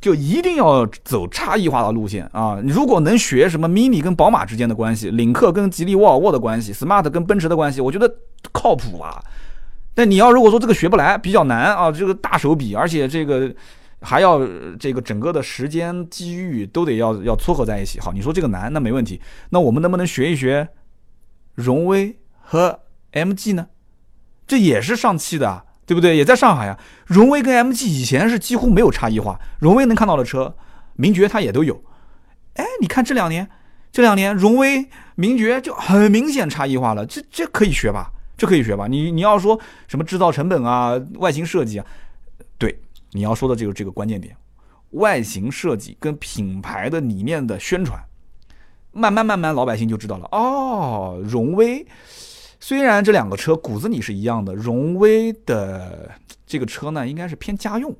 [0.00, 2.60] 就一定要走差异化的路线啊！
[2.62, 8.14] 如果能学什么 Mini 跟宝马之间的关系，领克跟吉利沃尔沃的关系，Smart 跟奔驰的关系，我觉得
[8.52, 9.22] 靠谱啊。
[9.94, 13.50] 但你要如果说这个学不来，比较难啊，这个大手笔，而且这个
[14.00, 14.40] 还要
[14.78, 17.98] 这个整个的时间机遇都得要要撮合在一起。
[18.00, 19.20] 好，你说这个难，那没问题。
[19.50, 20.68] 那我们能不能学一学
[21.54, 22.80] 荣威和
[23.12, 23.68] MG 呢？
[24.46, 26.16] 这也是上汽的，对不对？
[26.16, 26.78] 也在上海啊。
[27.06, 30.54] 荣威跟 MG 以前是几乎没有差异化，荣威能看到的车，
[30.94, 31.82] 名爵它也都有。
[32.54, 33.48] 哎，你看这两年，
[33.90, 38.12] 这两年荣威、名爵就很明显差异化了，这这可以学吧？
[38.36, 38.86] 这可以学吧？
[38.86, 41.86] 你你要说什么制造成本啊、外形设计啊，
[43.12, 44.36] 你要说的这个这个关键点，
[44.90, 48.02] 外形设计跟品牌的理念的宣传，
[48.92, 50.28] 慢慢慢慢老百姓就知道了。
[50.32, 51.86] 哦，荣威
[52.58, 56.10] 虽然这两个车骨子里是一样的，荣威的
[56.46, 57.94] 这个车呢应该是偏家用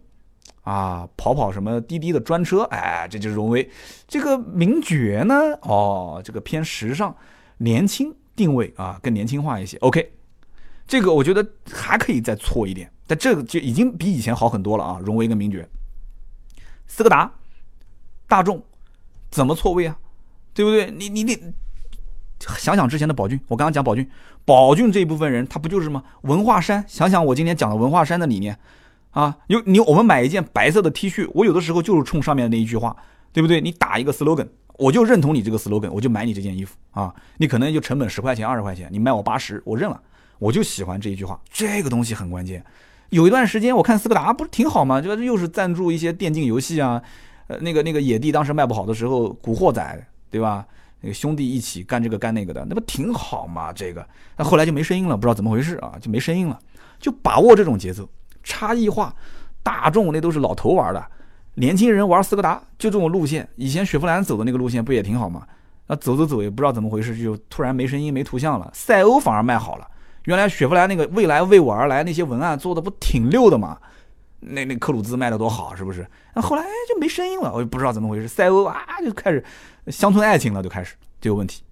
[0.63, 3.71] 啊，跑跑什么滴滴的专车，哎，这就是荣威。
[4.07, 7.15] 这个名爵呢，哦，这个偏时尚、
[7.59, 9.77] 年轻定位啊，更年轻化一些。
[9.79, 10.13] OK。
[10.89, 14.99] 这个我觉得还可以再错一点，但这个就已经比以前好很多了啊！
[15.05, 15.69] 荣威跟名爵，
[16.87, 17.31] 斯柯达、
[18.27, 18.63] 大众
[19.31, 19.97] 怎么错位啊？
[20.53, 20.91] 对不对？
[20.91, 21.39] 你你你
[22.59, 24.11] 想想之前的宝骏，我刚刚讲宝骏，
[24.45, 26.03] 宝骏这一部分人他不就是吗？
[26.23, 28.59] 文化衫，想想我今天讲的文化衫的理念
[29.11, 29.39] 啊！
[29.47, 32.97] 有你我们买一件白色的 T 恤，我有的时候就是冲上面的那一句话，
[33.33, 33.61] 对不对？
[33.61, 34.49] 你打一个 slogan，
[34.79, 37.15] 我就认同你这个 slogan，我就买你这件衣服啊！
[37.39, 40.03] 你可能就成本十块钱、二十块钱，你卖我八十，我认了。
[40.39, 42.63] 我就喜欢这一句话，这个东西很关键。
[43.11, 45.01] 有一段时间我看斯柯达不是挺好吗？
[45.01, 47.03] 就又是赞助一些电竞游戏啊，
[47.47, 50.67] 呃，那个那个野地当时卖不好的时候，古惑仔对吧？
[51.01, 53.73] 那个兄弟一起干这个干那个的，那不挺好吗？
[53.73, 56.59] 这个那后来就没声音了，不知道怎么回事啊，就没声音了。
[56.99, 58.09] 就把握这种节奏，
[58.43, 59.15] 差异化。
[59.63, 61.07] 大众那都是老头玩的，
[61.55, 63.49] 年轻人玩斯柯达就这种路线。
[63.57, 65.47] 以前雪佛兰走的那个路线不也挺好吗？
[65.87, 68.71] 那走走走也不知道怎么回事，就突然没声音没图像了。
[68.73, 69.87] 赛欧反而卖好了。
[70.27, 73.79] 原来雪佛兰那个未来为我而来那些文案做的不挺溜的吗？
[74.41, 76.07] 那那克鲁兹卖的多好，是不是？
[76.35, 78.29] 那后来就没声音了，我也不知道怎么回事。
[78.29, 79.43] 赛欧啊，就开始
[79.89, 81.63] 乡村爱情了，就开始就有问题，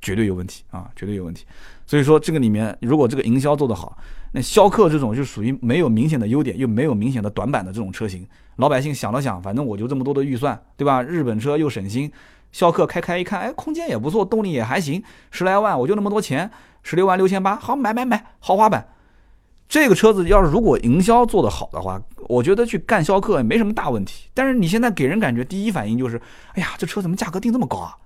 [0.00, 1.44] 绝对有问题啊，绝对有问题。
[1.86, 3.96] 所以说这个里面，如果这个营销做得好，
[4.32, 11.02] 那逍客这种就属于没有明显的优点又没有明显的短板的这种车型，老百姓想了想，反正我就这么多的预算，对吧？
[11.02, 12.10] 日本车又省心，
[12.54, 15.02] 逍客开开一看，哎，空间也不错，动力也还行，
[15.32, 16.48] 十来万我就那么多钱，
[16.84, 18.86] 十六万六千八，好买买买，豪华版。
[19.68, 24.28] 这个车子要是如果营销做得好的话，我觉得去干逍客也没什么大问题。
[24.32, 26.16] 但是你现在给人感觉第一反应就是，
[26.52, 27.96] 哎呀，这车怎么价格定这么高啊？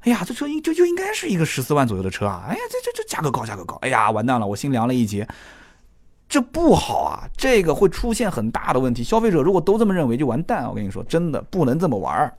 [0.00, 2.46] 哎呀，这车应就就应该是一个十四万左右的车啊！
[2.48, 3.76] 哎呀，这这这价格高，价格高！
[3.82, 5.28] 哎呀，完蛋了，我心凉了一截。
[6.26, 9.02] 这不好啊，这个会出现很大的问题。
[9.02, 10.66] 消费者如果都这么认为，就完蛋。
[10.68, 12.34] 我跟你说，真的不能这么玩儿，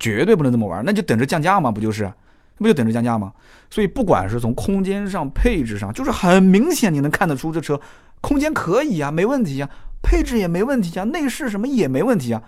[0.00, 0.82] 绝对不能这么玩。
[0.84, 2.12] 那就等着降价嘛，不就是？
[2.56, 3.32] 不就等着降价吗？
[3.70, 7.80] 所以不管是从空间上、配置上，就是很明显你能看得出这车
[8.20, 9.70] 空间可以啊，没问题啊，
[10.02, 12.42] 配置也没问题啊，内饰什么也没问题啊。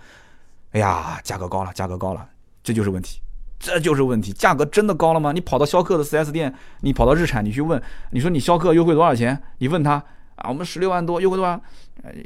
[0.72, 2.28] 哎呀，价格高了，价格高了，
[2.62, 3.20] 这就是问题，
[3.58, 4.32] 这就是问题。
[4.34, 5.32] 价格真的高了吗？
[5.32, 7.80] 你跑到逍客的 4S 店，你跑到日产，你去问，
[8.10, 9.42] 你说你逍客优惠多少钱？
[9.58, 9.92] 你问他
[10.34, 11.58] 啊，我们十六万多，优惠多少？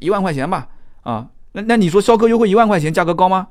[0.01, 0.67] 一万块钱吧。
[1.03, 3.47] 啊，那那你说逍客优惠一万块钱，价格高吗？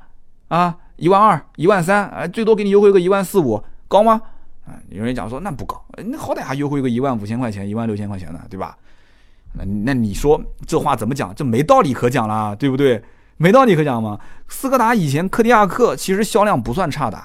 [0.50, 3.64] 啊，一万二、一万三，啊，最多给你优惠个一万四五。
[3.88, 4.22] 高吗？
[4.66, 8.76] 啊，有人讲说那不高，那好歹还优惠个一万五千块钱、一万六千块钱呢，对吧？
[9.54, 11.34] 那那你说这话怎么讲？
[11.36, 13.04] 这没道理可讲啦，对不对？
[13.38, 14.20] 没道理可讲吗？
[14.48, 17.22] 斯柯达以前柯迪亚克其实销量不算差的，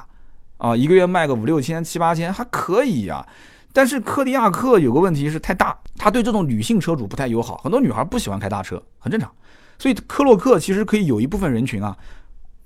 [0.58, 3.26] 啊，一个月卖个五六千、七八千还可以呀。
[3.72, 9.30] 但是柯迪亚克有个问题是太大，它对这种女性车主不太友好，很多女孩不喜欢开大车，很正常。
[9.78, 11.96] 所以科洛克其实可以有一部分人群啊，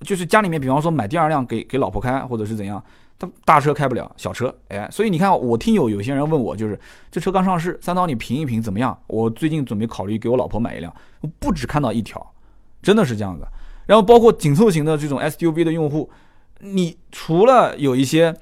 [0.04, 2.80] 就是家里面比方说买第二辆给给老婆开，或者是怎样。
[3.16, 6.78] 他大车开不了，小车，哎，所以你看，我听友有些人问我，就是
[7.12, 8.98] 这车刚上市，三刀你评一评怎么样？
[9.06, 12.34] 我最近准备考虑给我老婆买一辆，我不止看到一条，
[12.82, 13.46] 真的是这样子。
[13.86, 16.10] 然后包括紧凑型的这种 SUV 的用户，
[16.58, 18.34] 你除了有一些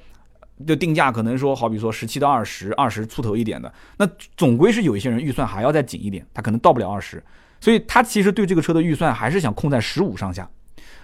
[0.66, 4.08] 就定价可能说，好比说十七到二十，二十出头一点的，那
[4.38, 7.22] 总归是有一些人预算还要再紧一点，他可能到不了二十，
[7.60, 10.48] 所以他其实对这个车的预算还是想控在十五上下。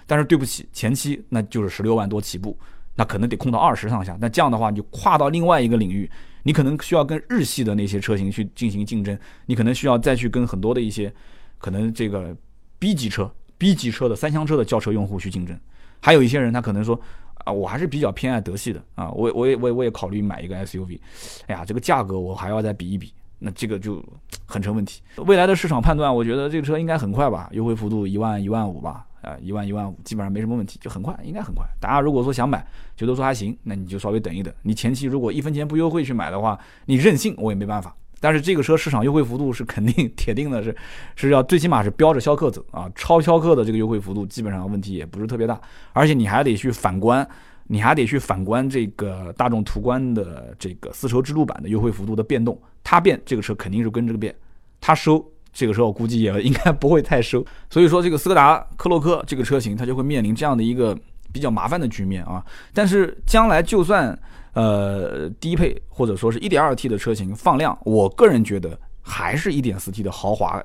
[0.09, 2.59] 但是对不起，前期那就是十六万多起步。
[2.97, 6.11] 那可能得控到二十上下，那这样的话，你就跨到另外一个领域，
[6.43, 11.13] 你可能需要跟日系的那些车型去进行竞争，你可能需要再去跟很多的一些
[11.59, 12.37] 可能这个
[12.81, 15.57] B 级车、B 级车的三厢车的轿车用户去竞争。
[16.01, 17.01] 还有一些人，他可能说
[17.45, 20.99] 啊，我还是比较偏爱德系的啊，我我也我也我也考虑买一个 SUV，
[21.47, 24.05] 哎呀，这个价格我还要再比一比，那这个就
[24.45, 25.01] 很成问题。
[25.19, 29.05] 未来的市场判断，我觉得这个车应该很快吧，优惠幅度一万一万五吧。
[29.21, 31.67] 啊，一万一万五，基本上没什么问题，就很快，应该很快。
[31.81, 32.65] 大家如果说想买，
[32.97, 34.53] 觉得说还行，那你就稍微等一等。
[34.63, 37.95] 你前期如果一分钱不优惠去买的话，你任性我也没办法。
[38.21, 40.75] 但是这个车市场优惠幅度是肯定 铁定的，是
[41.15, 45.61] 是要最起码是标着逍客走啊，超逍客的这个优惠幅度基本上问题也不是特别大。
[45.93, 47.29] 而且你还得去反观，
[47.69, 54.35] 你还得去反观这个大众途观的这个丝绸之路版的优惠幅度的变动，它变这个车肯定是跟着变，
[54.81, 55.25] 它收。
[55.53, 60.97] 这个时候估计也应该不会太收， 所以说这个斯柯达科洛克这个车型它就会面临这样的一个
[61.33, 62.45] 比较麻烦的局面啊。
[62.73, 64.17] 但是将来就算
[64.53, 70.63] 呃低配或者说是一点二 T 的车型放量，我个人觉得还是一点四 T 的豪华，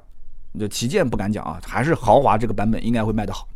[0.60, 3.48] 这旗舰不敢讲啊，还是豪华这个版本应该会卖得好，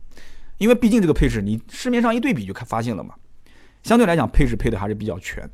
[0.58, 3.14] 因为毕竟这个配置你市面上一对比就看发现了嘛，
[3.84, 5.48] 相对来讲配置配的还是比较全。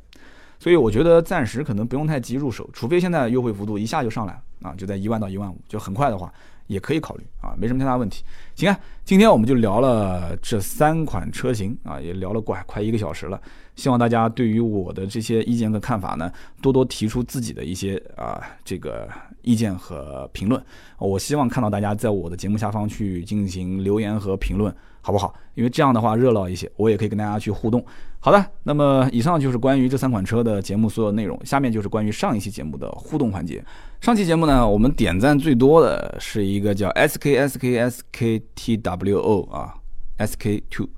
[0.58, 6.32] 所以我觉得暂时可能不用太急入手，除非现在优惠幅度一下就上来啊，就在一万到一万五，就很快的话
[6.66, 8.24] 也可以考虑啊，没什么太大问题。
[8.54, 13.40] 行啊，今天我们就聊了这三款车型啊，也聊了快快一个小时了。
[13.76, 16.32] 希望大家对于我的这些意见和看法呢，
[16.62, 19.08] 多多提出自己的一些啊这个
[19.42, 20.62] 意见和评论。
[20.98, 24.74] 我希望看到大家在我的节目下方去进行留言和评论。
[25.06, 25.34] 好不好？
[25.54, 27.84] 因为这样的话热闹一些，我也可以跟大家去互动。
[28.20, 31.38] 好的，那么以上就是关于这三款车的节目所有内容。
[31.44, 33.62] 下面就是关于上一期节目的互动环节。
[34.00, 39.74] 上期节目呢，我们点赞最多的是一个叫 S K S K S K T W O 啊
[40.16, 40.88] ，S K Two。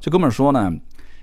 [0.00, 0.72] 这哥们儿说呢，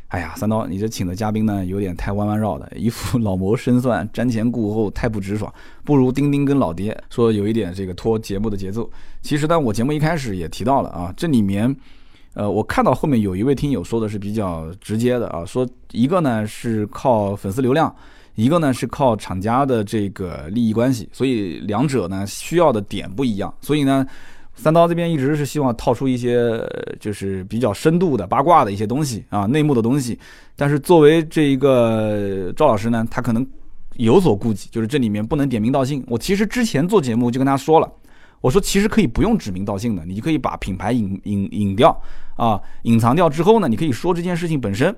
[0.07, 8.89] 哎呀，三刀，你这请的嘉宾呢有点太弯弯绕的，一副老谋深算、瞻前顾后、太不直爽，不如丁丁跟老爹说有一点这个拖节目的节奏。
[9.21, 11.75] 其实呢，我节目一开始也提到了啊，这里面。
[12.34, 17.93] 呃，我看到后面有一位听友说的是比较直接的啊，说一个呢是靠粉丝流量，
[18.36, 23.53] 一个呢是靠厂家的这个利益关系，所以两者呢需要的点不一样。
[23.61, 24.05] 所以呢，
[24.55, 26.61] 三刀这边一直是希望套出一些
[26.99, 30.17] 就是比较深度的八卦的一些东西啊，内幕的东西。
[30.55, 33.45] 但是作为这一个赵老师呢，他可能
[33.95, 36.03] 有所顾忌，就是这里面不能点名道姓。
[36.07, 37.91] 我其实之前做节目就跟他说了，
[38.41, 41.95] 我说其实可以不用指名道姓的，你可以把品牌隐隐隐掉
[42.35, 44.95] 啊，隐藏掉之后呢，你可以说这件事情本身。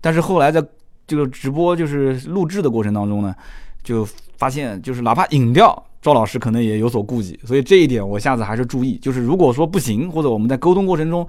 [0.00, 0.64] 但是后来在
[1.06, 3.34] 这个直播就是录制的过程当中呢，
[3.82, 8.96] 就发现就是哪怕隐掉，赵老师可能也有所顾忌，所以这一点我下次还是注意。
[8.98, 11.26] 就是如果说不行，或者我们在沟通过程中。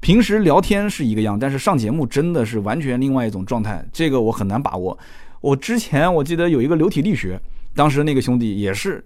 [0.00, 4.98] 平时聊天是一个样，但是上节目真的是完全另外一种状态，这个我很难把握。
[5.40, 7.40] 我之前我记得有一个流体力学，
[7.72, 9.04] 当时那个兄弟也是，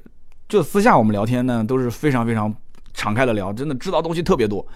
[0.48, 2.54] 就私下我们聊天呢都是非常非常
[2.94, 4.66] 敞开的聊，真的知道东西特别多。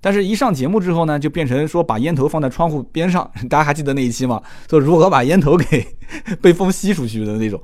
[0.00, 4.42] 但是一上节目之后呢，就变成说把烟头放在窗户边上， 大家还记得那一期吗？
[4.68, 5.86] 说如何把烟头给
[6.40, 7.60] 被风吸出去的那种。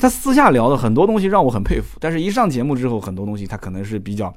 [0.00, 4.32] 他私下聊的很多东西让我很佩服，但是一上节目之后，很多东西他可能是比较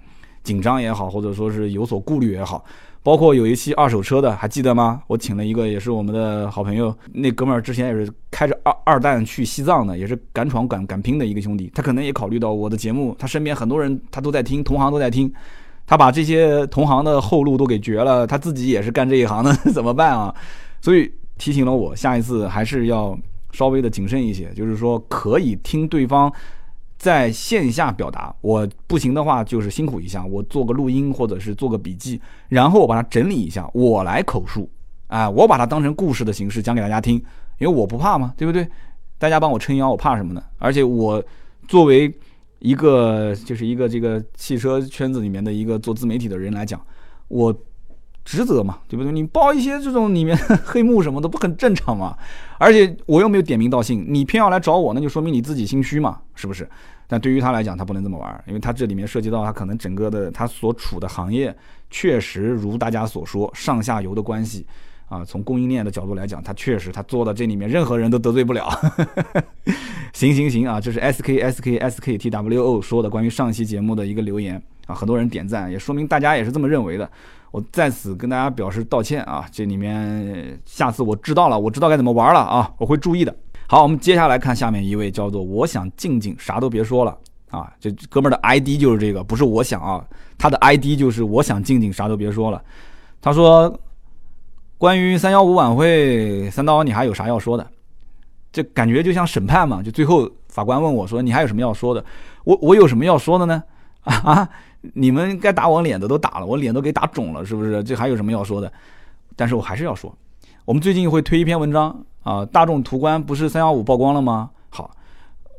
[0.48, 2.64] 紧张也好，或者说是有所顾虑也好。
[3.04, 5.02] 包括有一期二手车的，还记得吗？
[5.08, 11.70] 我请了一个也是我们的好朋友，那哥们儿之前也是开着二二蛋去西藏的，也是敢闯敢敢拼的一个兄弟。
[11.76, 15.32] 他可能也考虑到我的节目，他身边很多人他都在听，同行都在听，
[15.86, 20.34] 他把这些同行的后路都给绝了，他自己也是干这一行的， 怎么办啊？
[20.82, 23.18] 所以提醒了我，下一次还是要
[23.52, 26.32] 稍微的谨慎一些，就是说可以听对方。
[26.98, 32.20] 在线下表达，我不行的话就是辛苦一下，我做个录音或者是做个笔记，
[32.50, 34.68] 然后我把它整理一下，我来口述，
[35.08, 37.16] 啊，我把它当成故事的形式讲给大家听，
[37.60, 38.68] 因为我不怕嘛，对不对？
[39.20, 40.44] 大家帮我撑腰，我怕什么呢？
[40.58, 41.24] 而且我
[41.68, 42.12] 作为
[42.60, 46.82] 一个就是一个这个汽车圈子里面的一个做自媒体的人来讲，
[47.28, 47.56] 我
[48.28, 49.12] 职责嘛，对不对？
[49.14, 52.14] 你报一些这种里面 黑幕什么的，不很正常吗？
[52.58, 56.68] 而且我又没有点名道姓，你偏要来找我，那就说明你自己心虚嘛，是不是？
[57.08, 61.56] 但对于他来讲，他不能这么玩，因为他这里面涉及到他可能整个的他所处的行业，
[61.90, 64.66] 确实如大家所说上下游的关系
[65.08, 68.70] 啊，从供应链的角度来讲，他确实他做到这里面任何人都得罪不了。
[70.12, 77.10] 行行行啊，这是 S K S K S K T W O 说的关于上期节目的一个留言啊，很多人点赞，也说明大家也是这么认为的。
[77.58, 79.44] 我在此跟大家表示道歉啊！
[79.52, 82.72] 这里面下次我知道了，我知道该怎么玩了啊！
[82.78, 83.36] 我会注意的。
[83.68, 87.18] 好，我们接下来看下面一位叫做“我想静静啥都别说了”
[87.50, 90.06] 啊，这哥们儿的 ID 就是这个，不是我想啊，
[90.38, 92.62] 他的 ID 就是“我想静静啥都别说了”。
[93.20, 93.76] 他说
[94.78, 97.66] ：“关于三幺五晚会，三刀你还有啥要说的？”
[98.54, 102.06] 这感觉就像审判嘛，就最后法官问我说：“你还有什么要说的？”
[102.46, 103.64] 我我有什么要说的呢？
[104.06, 104.48] 啊？
[104.94, 107.84] 你们该打我脸的都打了，我脸都给打肿了，是不是？
[107.84, 108.72] 这还有什么要说的？
[109.36, 110.16] 但是我还是要说，
[110.64, 114.52] 我们最近会推一篇文章啊，大众途观不是三幺五曝光了吗？
[114.70, 114.90] 好，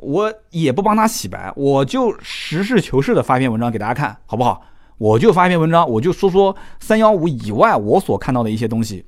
[0.00, 4.62] 我也不帮他洗白，我就实事求是的发一篇文章给大家看，好不好？
[4.96, 9.04] 我就发一篇文章，我就说说三幺五以外我所看到的一些东西。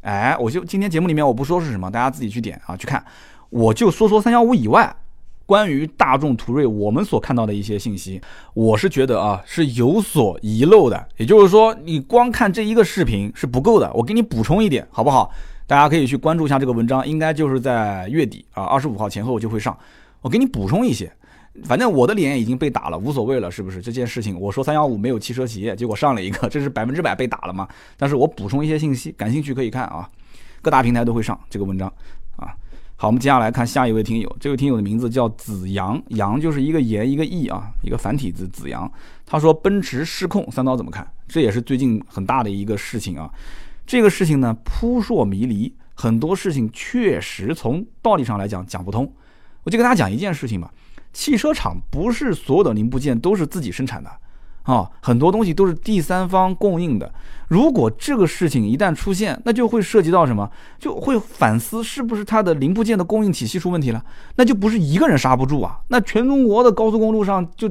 [0.00, 3.04] 哎，我就今天节目里面我不说是什么，大家自己去点啊去看，
[3.50, 4.96] 我就说说三幺五以外。
[5.48, 8.20] 关于大众途锐，我们所看到的一些信息，
[8.52, 11.08] 我是觉得啊是有所遗漏的。
[11.16, 15.32] 也就是说，你光看这一个视频是不够的，我给你补充一点，好不好？
[15.66, 19.74] 大家可以去关注一下这个文章，应该就是在月底啊，二十五号前后就会上。
[20.20, 21.10] 我给你补充一些，
[21.64, 23.80] 反正我的脸已经被打了，无所谓了，是不是？
[23.80, 27.66] 这件事情我说三幺五没有汽车企业，结果上了一个，这是百分之百被打了嘛？
[27.96, 30.06] 但是我补充一些信息，感兴趣可以看啊，
[30.60, 31.90] 各大平台都会上这个文章。
[33.00, 34.36] 好，我们接下来看下一位听友。
[34.40, 38.90] 这位听友的名字叫子阳，阳就是一个言一个义啊，一个繁体字子阳。
[39.24, 41.08] 他说奔驰失控，三刀怎么看？
[41.28, 43.30] 这也是最近很大的一个事情啊。
[43.86, 49.08] 这个事情呢扑朔迷离，很多事情确实从道理上来讲讲不通。
[49.62, 50.68] 我就跟大家讲一件事情吧，
[51.12, 54.10] 汽车厂不是所有的零部件都是自己生产的。
[54.68, 57.10] 啊，很多东西都是第三方供应的。
[57.48, 60.50] 如果这个事情一旦出现，那就会涉及到什么？
[60.78, 64.04] 就会反思是不是它的零部件的供应体系出问题了？
[64.36, 65.80] 那就不是一个人刹不住啊！
[65.88, 67.66] 那全中国的高速公路上就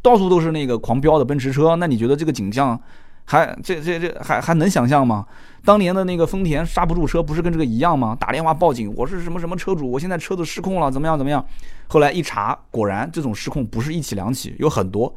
[0.00, 2.80] 到处都是那个狂飙的奔驰车，那你觉得这个景象
[3.24, 5.26] 还这这这还还能想象吗？
[5.64, 8.16] 当年的那个丰田刹不住车，不是跟这个一样吗？
[8.20, 11.44] 打电话报警，我是什么什么车主，我现在车子失控了，怎么样怎么样？
[11.88, 15.12] 后来一查，果然这种失控不是一起两起，有很多。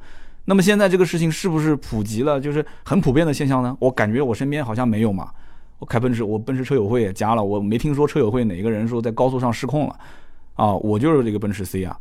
[0.49, 3.77] 那么现在这个事情是不是普及了，就是很普遍的现象呢？
[3.79, 5.29] 我感觉我身边好像没有嘛。
[5.77, 9.95] 我开奔驰，我奔驰车友会也加了，我没听说车友会哪个人说在高速上失控了。
[10.55, 11.95] 啊，我就是这个奔驰 C 啊。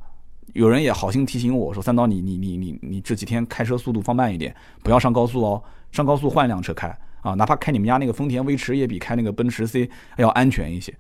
[0.55, 5.63] 有人也好心提醒我说：“三刀，你你你你你这几天开车速度放慢一点，不要上高速哦。
[5.93, 6.89] 上高速换一辆车开
[7.21, 10.95] 啊，哪怕开你们家那个丰田威驰也比开那个奔驰 C 要安全一些。”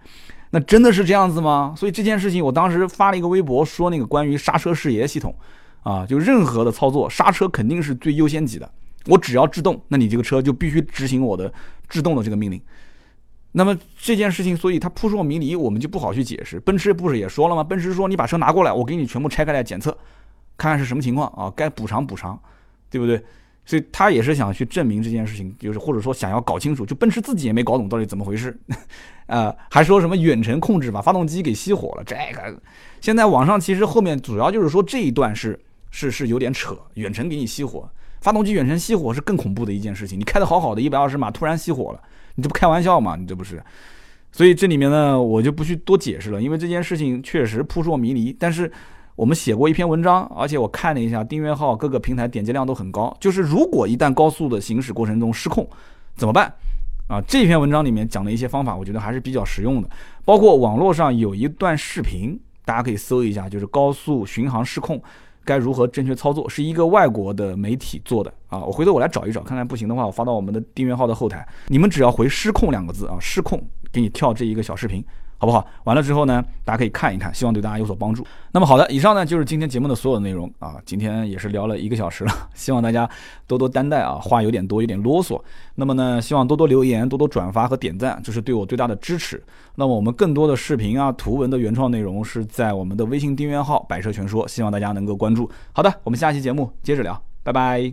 [0.52, 1.72] 那真的是这样子吗？
[1.74, 5.34] 所以这件事情，我当时发了一个微博说那个关于刹车视野系统。
[5.88, 8.70] 啊，就任何的操作，刹车肯定是最优先级的。
[9.06, 11.50] 我只要制动，那你这个车就必须执行我的
[11.88, 12.60] 制动的这个命令。
[13.52, 16.60] 那么这件事情，所以它扑朔迷离，我们就不好去解释。
[16.60, 17.64] 奔驰不是也说了吗？
[17.64, 19.90] 奔驰说你把车拿过来，我给你全部拆开来检测，
[20.58, 22.38] 看看是什么情况啊，该补偿补偿，
[22.90, 23.24] 对不对？
[23.64, 28.54] 所以他也是想去证明这件事情，就是或者说想要搞清楚，就奔驰自己也没搞懂到底怎么回事，
[29.26, 32.60] 啊， 还说什么远程控制把发动机给熄火了，这个
[33.00, 35.58] 现在网上其实后面主要就是说这一段是
[35.90, 37.88] 是是有点扯，远程给你熄火，
[38.20, 42.00] 发动机远程熄火是更恐怖的一件事情，你开的好好的一百二十码突然熄火了，
[42.34, 43.16] 你这不开玩笑吗？
[43.16, 43.62] 你这不是？
[44.32, 48.70] 所以这里面呢，我就不去多解释了，因为这件事情确实扑朔迷离，但是。
[49.18, 53.12] 我们写过一篇文章，而且我看了一下订阅号，各个平台点击量都很高。
[53.18, 55.68] 就是如果一旦高速的行驶过程中失控，
[56.14, 56.54] 怎么办？
[57.08, 59.90] 啊，这篇文章里面讲的一些方法，我觉得还是比较实用的。
[60.24, 65.02] 包括网络上有一段视频，大家可以搜一下，就是高速巡航失控
[65.48, 68.62] 该如何正确操作，是一个外国的媒体做的啊。
[68.62, 71.46] 我回头我来找一找，看看不行的话，我发到我们的订阅号的后台。
[71.68, 73.58] 你们只要回“失控”两个字啊，失控，
[73.90, 75.02] 给你跳这一个小视频。
[75.38, 75.64] 好不好？
[75.84, 78.26] 完了之后呢，大家可以看一看，希望对大家有所帮助。
[78.52, 80.74] 那么好的，以上呢就是今天节目的所有内容啊。
[80.84, 83.08] 今天也是聊了一个小时了， 希望大家
[83.46, 85.40] 多多担待啊，话有点多，有点啰嗦。
[85.76, 89.42] 那么呢，希望多多留言，多多转发和点赞，这是对我最大的支持。
[89.76, 95.48] 那么我们更多的视频啊、图文的原创内容是在我们的微信订阅号“百车全说”，希望大家能够关注。
[95.72, 97.92] 好的，我们下期节目接着聊，拜拜。